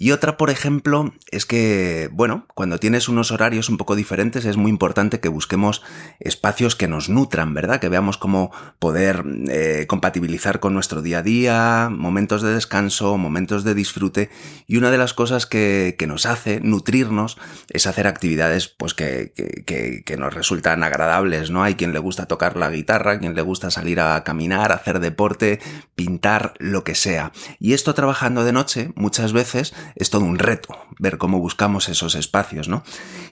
[0.00, 4.56] Y otra, por ejemplo, es que, bueno, cuando tienes unos horarios un poco diferentes es
[4.56, 5.82] muy importante que busquemos
[6.20, 7.80] espacios que nos nutran, ¿verdad?
[7.80, 13.64] Que veamos cómo poder eh, compatibilizar con nuestro día a día, momentos de descanso, momentos
[13.64, 14.30] de disfrute.
[14.68, 17.36] Y una de las cosas que, que nos hace nutrirnos
[17.68, 19.32] es hacer actividades pues que,
[19.66, 21.64] que, que, nos resultan agradables, ¿no?
[21.64, 25.58] Hay quien le gusta tocar la guitarra, quien le gusta salir a caminar, hacer deporte,
[25.96, 27.32] pintar, lo que sea.
[27.58, 32.14] Y esto trabajando de noche muchas veces es todo un reto ver cómo buscamos esos
[32.14, 32.82] espacios, ¿no?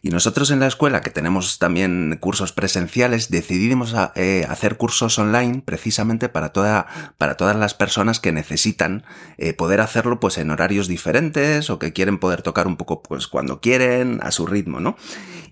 [0.02, 5.62] Y nosotros en la escuela, que tenemos también cursos presenciales, decidimos eh, hacer cursos online
[5.64, 6.86] precisamente para, toda,
[7.18, 9.04] para todas las personas que necesitan
[9.38, 13.26] eh, poder hacerlo pues en horarios diferentes o que quieren poder tocar un poco pues
[13.26, 14.96] cuando quieren, a su ritmo, ¿no?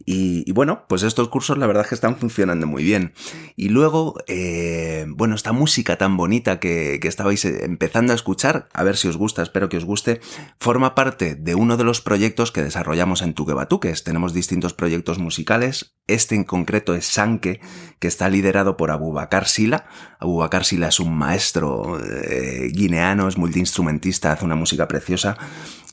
[0.07, 3.12] Y, bueno, pues estos cursos la verdad que están funcionando muy bien.
[3.57, 8.82] Y luego, eh, bueno, esta música tan bonita que, que estabais empezando a escuchar, a
[8.82, 10.20] ver si os gusta, espero que os guste,
[10.59, 14.05] forma parte de uno de los proyectos que desarrollamos en Tuquebatuques.
[14.05, 15.94] Tenemos distintos proyectos musicales.
[16.07, 17.61] Este en concreto es Sanke,
[17.98, 19.86] que está liderado por Abubakar Sila.
[20.18, 25.36] Abubakar Sila es un maestro eh, guineano, es multiinstrumentista, hace una música preciosa.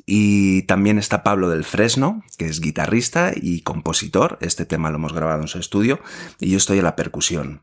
[0.06, 4.38] Y también está Pablo del Fresno, que es guitarrista y compositor.
[4.42, 6.00] Este tema lo hemos grabado en su estudio.
[6.40, 7.62] Y yo estoy a la percusión.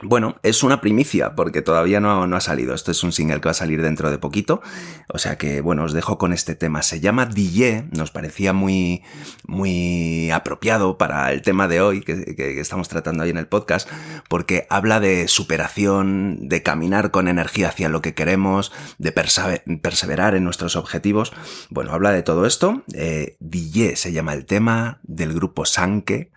[0.00, 2.74] Bueno, es una primicia porque todavía no, no, ha salido.
[2.74, 4.62] Esto es un single que va a salir dentro de poquito.
[5.08, 6.80] O sea que, bueno, os dejo con este tema.
[6.80, 7.88] Se llama DJ.
[7.90, 9.02] Nos parecía muy,
[9.46, 13.86] muy apropiado para el tema de hoy que, que, estamos tratando ahí en el podcast
[14.30, 20.42] porque habla de superación, de caminar con energía hacia lo que queremos, de perseverar en
[20.42, 21.32] nuestros objetivos.
[21.68, 22.82] Bueno, habla de todo esto.
[22.94, 26.30] Eh, DJ se llama el tema del grupo Sanke.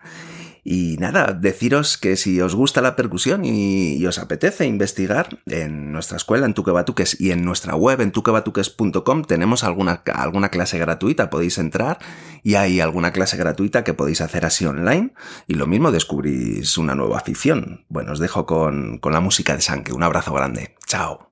[0.68, 6.16] Y nada, deciros que si os gusta la percusión y, os apetece investigar en nuestra
[6.16, 11.58] escuela, en Tuquebatuques y en nuestra web, en tuquebatuques.com, tenemos alguna, alguna clase gratuita, podéis
[11.58, 12.00] entrar
[12.42, 15.12] y hay alguna clase gratuita que podéis hacer así online
[15.46, 17.84] y lo mismo descubrís una nueva afición.
[17.88, 19.92] Bueno, os dejo con, con la música de Sanke.
[19.92, 20.74] Un abrazo grande.
[20.84, 21.30] Chao.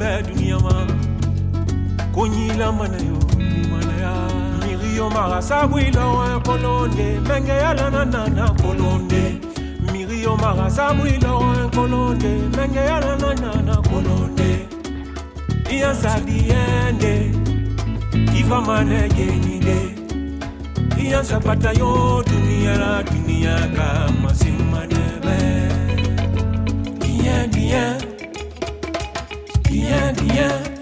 [0.00, 0.74] bɛɛ duniyama
[2.14, 4.12] ko ɲila mana yo limanaya
[4.62, 7.06] miriyo maga sabu ilɔwɛ kolonde.
[7.28, 9.22] Mɛngɛya lana nana kolonde.
[9.92, 12.30] Miriyo maga sabu ilɔwɛ kolonde.
[12.56, 14.50] Mɛngɛya lana nana kolonde.
[15.74, 17.12] Iyasadiyɛnde
[18.38, 19.78] ifamane genide
[21.02, 23.88] iyasabata yo duniyala duniya ka
[24.22, 24.57] masin
[30.12, 30.77] bien, bien,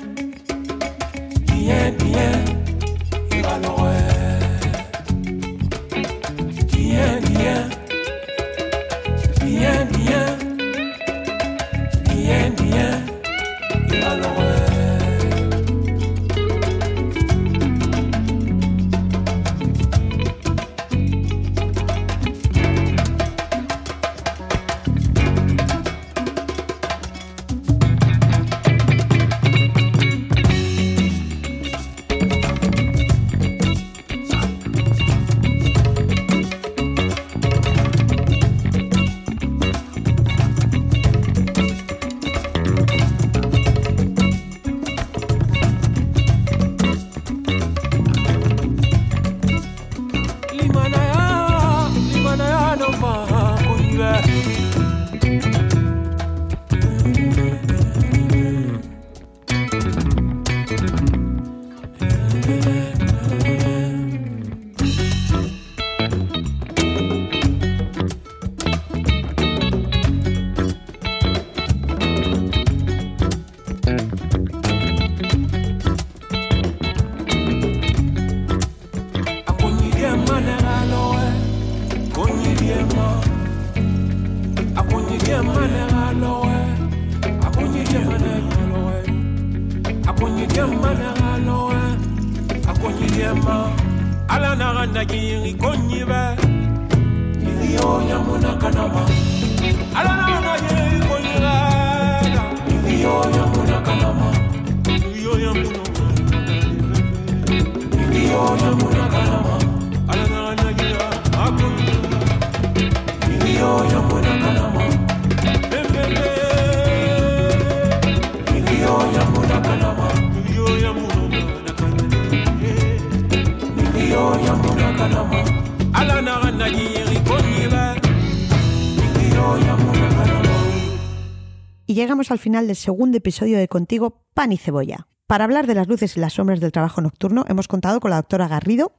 [132.32, 135.06] al final del segundo episodio de Contigo, Pan y Cebolla.
[135.26, 138.16] Para hablar de las luces y las sombras del trabajo nocturno, hemos contado con la
[138.16, 138.92] doctora Garrido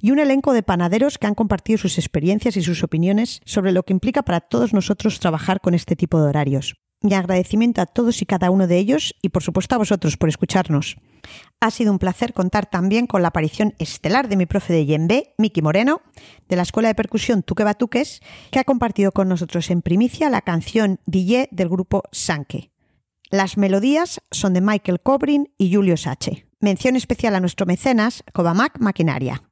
[0.00, 3.84] y un elenco de panaderos que han compartido sus experiencias y sus opiniones sobre lo
[3.84, 6.74] que implica para todos nosotros trabajar con este tipo de horarios.
[7.00, 10.28] Mi agradecimiento a todos y cada uno de ellos y por supuesto a vosotros por
[10.28, 10.96] escucharnos.
[11.60, 15.34] Ha sido un placer contar también con la aparición estelar de mi profe de Yembe,
[15.38, 16.02] Miki Moreno,
[16.48, 18.20] de la Escuela de Percusión Tuque Batuques,
[18.52, 22.70] que ha compartido con nosotros en primicia la canción DJ del grupo Sanke.
[23.30, 26.46] Las melodías son de Michael Cobrin y Julio Sache.
[26.60, 29.42] Mención especial a nuestro mecenas, Cobamac Maquinaria.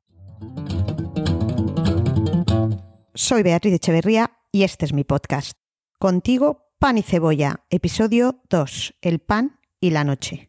[3.14, 5.58] Soy Beatriz Echeverría y este es mi podcast.
[5.98, 10.44] Contigo, Pan y Cebolla, episodio 2, El pan y la noche.